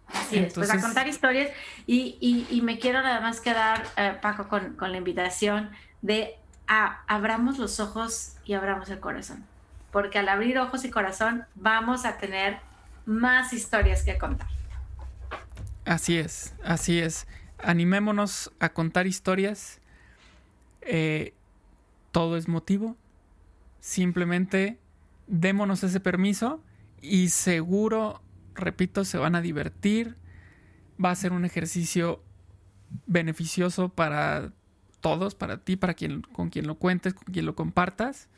Así 0.07 0.39
es. 0.39 0.55
Pues 0.55 0.71
a 0.71 0.81
contar 0.81 1.09
historias 1.09 1.51
y, 1.87 2.61
me 2.63 2.79
quiero 2.79 3.03
nada 3.03 3.21
más 3.21 3.41
quedar, 3.41 3.87
eh, 3.97 4.17
Paco, 4.21 4.49
con, 4.49 4.77
la 4.79 4.97
invitación 4.97 5.71
de 6.03 6.37
abramos 6.67 7.59
los 7.59 7.81
ojos 7.81 8.37
y 8.45 8.55
abramos 8.55 8.89
el 8.91 9.01
corazón. 9.01 9.45
Porque 9.91 10.19
al 10.19 10.29
abrir 10.29 10.59
ojos 10.59 10.85
y 10.85 10.91
corazón 10.91 11.45
vamos 11.55 12.05
a 12.05 12.19
tener 12.19 12.59
más 13.07 13.53
historias 13.53 14.03
que 14.03 14.19
contar. 14.19 14.49
Así 15.85 16.17
es, 16.17 16.55
así 16.63 17.01
es. 17.01 17.27
Animémonos 17.59 18.53
a 18.61 18.69
contar 18.69 19.07
historias. 19.07 19.81
Eh, 20.83 21.35
todo 22.13 22.37
es 22.37 22.49
motivo. 22.49 22.97
Simplemente 23.81 24.79
démonos 25.27 25.83
ese 25.83 26.01
permiso 26.01 26.63
y 27.01 27.31
seguro, 27.31 28.23
repito, 28.55 29.05
se 29.05 29.19
van 29.19 29.35
a 29.35 29.41
divertir. 29.41 30.17
Va 31.03 31.11
a 31.11 31.17
ser 31.17 31.33
un 31.33 31.45
ejercicio 31.45 32.23
beneficioso 33.07 33.89
para 33.89 34.53
todos, 35.01 35.35
para 35.35 35.59
ti, 35.59 35.77
para 35.77 35.95
quien 35.95 36.23
con 36.23 36.51
quien 36.51 36.67
lo 36.67 36.77
cuentes, 36.77 37.15
con 37.15 37.33
quien 37.33 37.47
lo 37.47 37.55
compartas. 37.55 38.29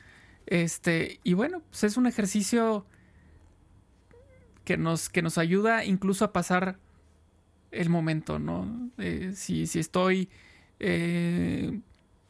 Este, 0.46 1.20
y 1.22 1.34
bueno, 1.34 1.62
pues 1.70 1.84
es 1.84 1.96
un 1.96 2.06
ejercicio 2.06 2.86
que 4.64 4.76
nos, 4.76 5.08
que 5.08 5.22
nos 5.22 5.38
ayuda 5.38 5.84
incluso 5.84 6.24
a 6.24 6.32
pasar 6.32 6.78
el 7.70 7.88
momento, 7.88 8.38
¿no? 8.38 8.90
Eh, 8.98 9.32
si, 9.34 9.66
si, 9.66 9.78
estoy 9.78 10.28
eh, 10.78 11.80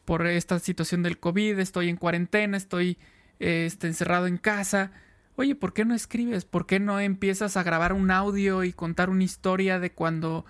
por 0.05 0.25
esta 0.25 0.59
situación 0.59 1.03
del 1.03 1.19
COVID, 1.19 1.59
estoy 1.59 1.89
en 1.89 1.97
cuarentena, 1.97 2.57
estoy 2.57 2.97
este, 3.39 3.87
encerrado 3.87 4.27
en 4.27 4.37
casa. 4.37 4.91
Oye, 5.35 5.55
¿por 5.55 5.73
qué 5.73 5.85
no 5.85 5.95
escribes? 5.95 6.45
¿Por 6.45 6.65
qué 6.65 6.79
no 6.79 6.99
empiezas 6.99 7.57
a 7.57 7.63
grabar 7.63 7.93
un 7.93 8.11
audio 8.11 8.63
y 8.63 8.71
contar 8.71 9.09
una 9.09 9.23
historia 9.23 9.79
de 9.79 9.91
cuando 9.91 10.45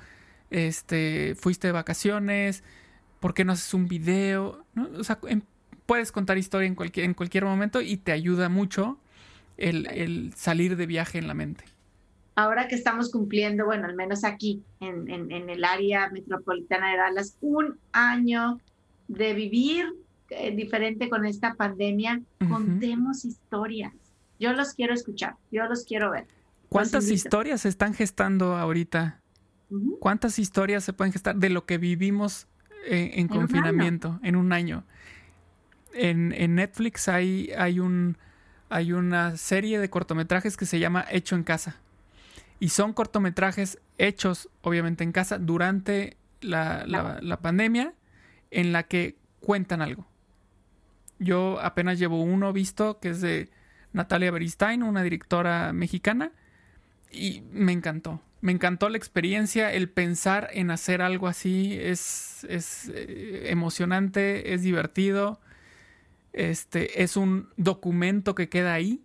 este, 0.52 1.36
fuiste 1.36 1.68
de 1.68 1.74
vacaciones? 1.74 2.64
¿Por 3.24 3.34
qué 3.34 3.46
no 3.46 3.54
haces 3.54 3.74
un 3.74 3.88
video? 3.88 4.66
O 5.00 5.04
sea, 5.06 5.18
puedes 5.86 6.12
contar 6.12 6.38
historia 6.38 6.68
en 6.68 6.76
cualquier, 6.76 7.06
en 7.06 7.14
cualquier 7.14 7.46
momento 7.46 7.80
y 7.80 7.96
te 7.96 8.12
ayuda 8.12 8.50
mucho 8.50 8.98
el, 9.56 10.34
salir 10.36 10.76
de 10.76 10.86
viaje 10.86 11.20
en 11.20 11.30
la 11.30 11.34
mente. 11.34 11.64
Ahora 12.36 12.68
que 12.68 12.76
estamos 12.76 13.10
cumpliendo, 13.10 13.64
bueno, 13.64 13.86
al 13.86 13.96
menos 13.96 14.26
aquí 14.26 14.62
en, 14.82 15.10
en 15.10 15.50
el 15.50 15.64
área 15.64 16.10
metropolitana 16.10 16.92
de 16.92 16.98
Dallas, 16.98 17.38
un 17.40 17.78
año 17.94 18.60
de 19.08 19.34
vivir 19.34 19.86
eh, 20.30 20.54
diferente 20.54 21.08
con 21.08 21.26
esta 21.26 21.54
pandemia, 21.54 22.22
contemos 22.50 23.24
historias. 23.24 23.94
Yo 24.38 24.52
los 24.52 24.74
quiero 24.74 24.94
escuchar, 24.94 25.36
yo 25.50 25.64
los 25.64 25.86
quiero 25.86 26.12
ver. 26.12 26.28
¿Cuántas 26.68 27.10
historias 27.10 27.62
se 27.62 27.70
están 27.70 27.94
gestando 27.94 28.58
ahorita? 28.58 29.22
¿Cuántas 30.02 30.40
historias 30.40 30.84
se 30.84 30.92
pueden 30.92 31.14
gestar 31.14 31.38
de 31.38 31.50
lo 31.50 31.66
que 31.66 31.78
vivimos 31.78 32.48
en, 32.86 33.28
confinamiento 33.28 34.20
en 34.24 34.36
un 34.36 34.54
año? 34.54 34.84
En, 35.94 36.34
en, 36.34 36.56
Netflix 36.56 37.08
hay, 37.08 37.52
hay, 37.58 37.80
un, 37.80 38.18
hay 38.70 38.94
una 38.94 39.38
serie 39.38 39.80
de 39.80 39.90
cortometrajes 39.90 40.58
que 40.58 40.66
se 40.66 40.80
llama 40.80 41.06
Hecho 41.10 41.36
en 41.36 41.44
Casa. 41.44 41.78
Y 42.60 42.70
son 42.70 42.94
cortometrajes 42.94 43.80
hechos, 43.98 44.50
obviamente, 44.62 45.04
en 45.04 45.12
casa 45.12 45.38
durante 45.38 46.18
la, 46.42 46.86
la 46.88 47.42
pandemia 47.42 47.94
en 48.52 48.72
la 48.72 48.84
que 48.84 49.18
cuentan 49.40 49.82
algo. 49.82 50.06
Yo 51.20 51.60
apenas 51.62 52.00
llevo 52.00 52.22
uno 52.22 52.54
visto 52.54 53.00
que 53.00 53.10
es 53.10 53.22
de 53.22 53.50
Natalia 53.92 54.32
Beristain, 54.32 54.84
una 54.84 55.04
directora 55.04 55.74
mexicana, 55.74 56.32
y 57.14 57.44
me 57.52 57.72
encantó. 57.72 58.22
Me 58.42 58.52
encantó 58.52 58.90
la 58.90 58.98
experiencia, 58.98 59.72
el 59.72 59.90
pensar 59.90 60.50
en 60.52 60.70
hacer 60.70 61.02
algo 61.02 61.28
así 61.28 61.78
es, 61.80 62.46
es 62.50 62.92
eh, 62.94 63.46
emocionante, 63.46 64.54
es 64.54 64.64
divertido. 64.64 65.40
Este 66.34 67.04
es 67.04 67.16
un 67.16 67.50
documento 67.56 68.36
que 68.36 68.50
queda 68.50 68.74
ahí, 68.74 69.02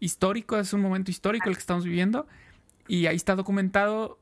histórico, 0.00 0.58
es 0.58 0.72
un 0.74 0.82
momento 0.82 1.10
histórico 1.10 1.48
el 1.48 1.54
que 1.54 1.60
estamos 1.60 1.84
viviendo. 1.84 2.26
Y 2.86 3.06
ahí 3.06 3.16
está 3.16 3.36
documentado 3.36 4.20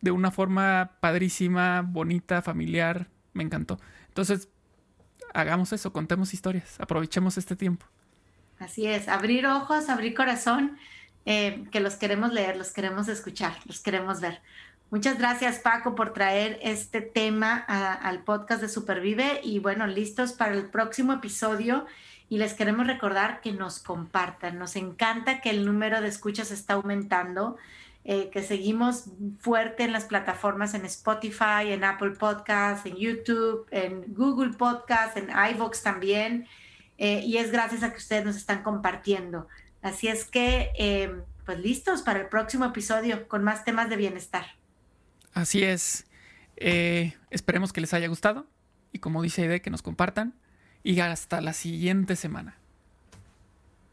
de 0.00 0.12
una 0.12 0.30
forma 0.30 0.92
padrísima, 1.00 1.82
bonita, 1.82 2.40
familiar. 2.40 3.08
Me 3.34 3.42
encantó. 3.42 3.78
Entonces, 4.08 4.48
hagamos 5.34 5.72
eso, 5.72 5.92
contemos 5.92 6.32
historias, 6.32 6.80
aprovechemos 6.80 7.36
este 7.36 7.56
tiempo. 7.56 7.84
Así 8.58 8.86
es, 8.86 9.08
abrir 9.08 9.46
ojos, 9.46 9.88
abrir 9.90 10.14
corazón, 10.14 10.78
eh, 11.26 11.64
que 11.70 11.80
los 11.80 11.96
queremos 11.96 12.32
leer, 12.32 12.56
los 12.56 12.72
queremos 12.72 13.08
escuchar, 13.08 13.56
los 13.66 13.80
queremos 13.80 14.20
ver. 14.20 14.40
Muchas 14.90 15.18
gracias 15.18 15.58
Paco 15.58 15.94
por 15.94 16.12
traer 16.12 16.58
este 16.62 17.00
tema 17.00 17.56
al 17.56 18.22
podcast 18.22 18.60
de 18.60 18.68
Supervive 18.68 19.40
y 19.42 19.58
bueno, 19.58 19.86
listos 19.86 20.32
para 20.32 20.54
el 20.54 20.66
próximo 20.66 21.14
episodio 21.14 21.86
y 22.28 22.38
les 22.38 22.54
queremos 22.54 22.86
recordar 22.86 23.40
que 23.40 23.52
nos 23.52 23.80
compartan. 23.80 24.58
Nos 24.58 24.76
encanta 24.76 25.40
que 25.40 25.50
el 25.50 25.64
número 25.66 26.00
de 26.00 26.08
escuchas 26.08 26.50
está 26.50 26.74
aumentando. 26.74 27.56
Eh, 28.06 28.28
que 28.30 28.42
seguimos 28.42 29.06
fuerte 29.40 29.82
en 29.84 29.92
las 29.92 30.04
plataformas 30.04 30.74
en 30.74 30.84
Spotify, 30.84 31.70
en 31.72 31.84
Apple 31.84 32.10
Podcasts, 32.10 32.84
en 32.84 32.96
YouTube, 32.96 33.66
en 33.70 34.04
Google 34.14 34.52
Podcasts, 34.52 35.16
en 35.16 35.30
iVoox 35.30 35.82
también. 35.82 36.46
Eh, 36.98 37.20
y 37.24 37.38
es 37.38 37.50
gracias 37.50 37.82
a 37.82 37.90
que 37.90 37.96
ustedes 37.96 38.26
nos 38.26 38.36
están 38.36 38.62
compartiendo. 38.62 39.48
Así 39.84 40.08
es 40.08 40.24
que, 40.24 40.72
eh, 40.76 41.14
pues 41.46 41.60
listos 41.60 42.02
para 42.02 42.20
el 42.20 42.26
próximo 42.26 42.64
episodio 42.64 43.28
con 43.28 43.44
más 43.44 43.64
temas 43.64 43.88
de 43.88 43.96
bienestar. 43.96 44.46
Así 45.32 45.62
es. 45.62 46.06
esperemos 47.30 47.72
que 47.72 47.80
les 47.80 47.94
haya 47.94 48.08
gustado 48.08 48.46
y 48.92 48.98
como 48.98 49.22
dice 49.22 49.42
Aide, 49.42 49.60
que 49.60 49.70
nos 49.70 49.82
compartan 49.82 50.34
y 50.82 51.00
hasta 51.00 51.40
la 51.40 51.52
siguiente 51.52 52.16
semana. 52.16 52.56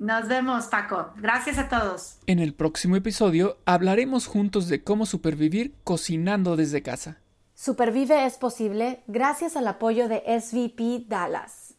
Nos 0.02 0.28
vemos, 0.28 0.66
Paco. 0.66 1.14
Gracias 1.18 1.60
a 1.60 1.70
todos. 1.70 2.18
En 2.26 2.40
el 2.40 2.56
próximo 2.56 2.96
episodio 2.96 3.60
hablaremos 3.66 4.26
juntos 4.26 4.68
de 4.68 4.84
cómo 4.84 5.06
supervivir 5.06 5.76
cocinando 5.84 6.56
desde 6.56 6.82
casa. 6.82 7.20
Supervive 7.54 8.26
es 8.26 8.38
posible 8.38 9.04
gracias 9.06 9.56
al 9.56 9.68
apoyo 9.68 10.08
de 10.08 10.24
SVP 10.40 11.06
Dallas. 11.08 11.76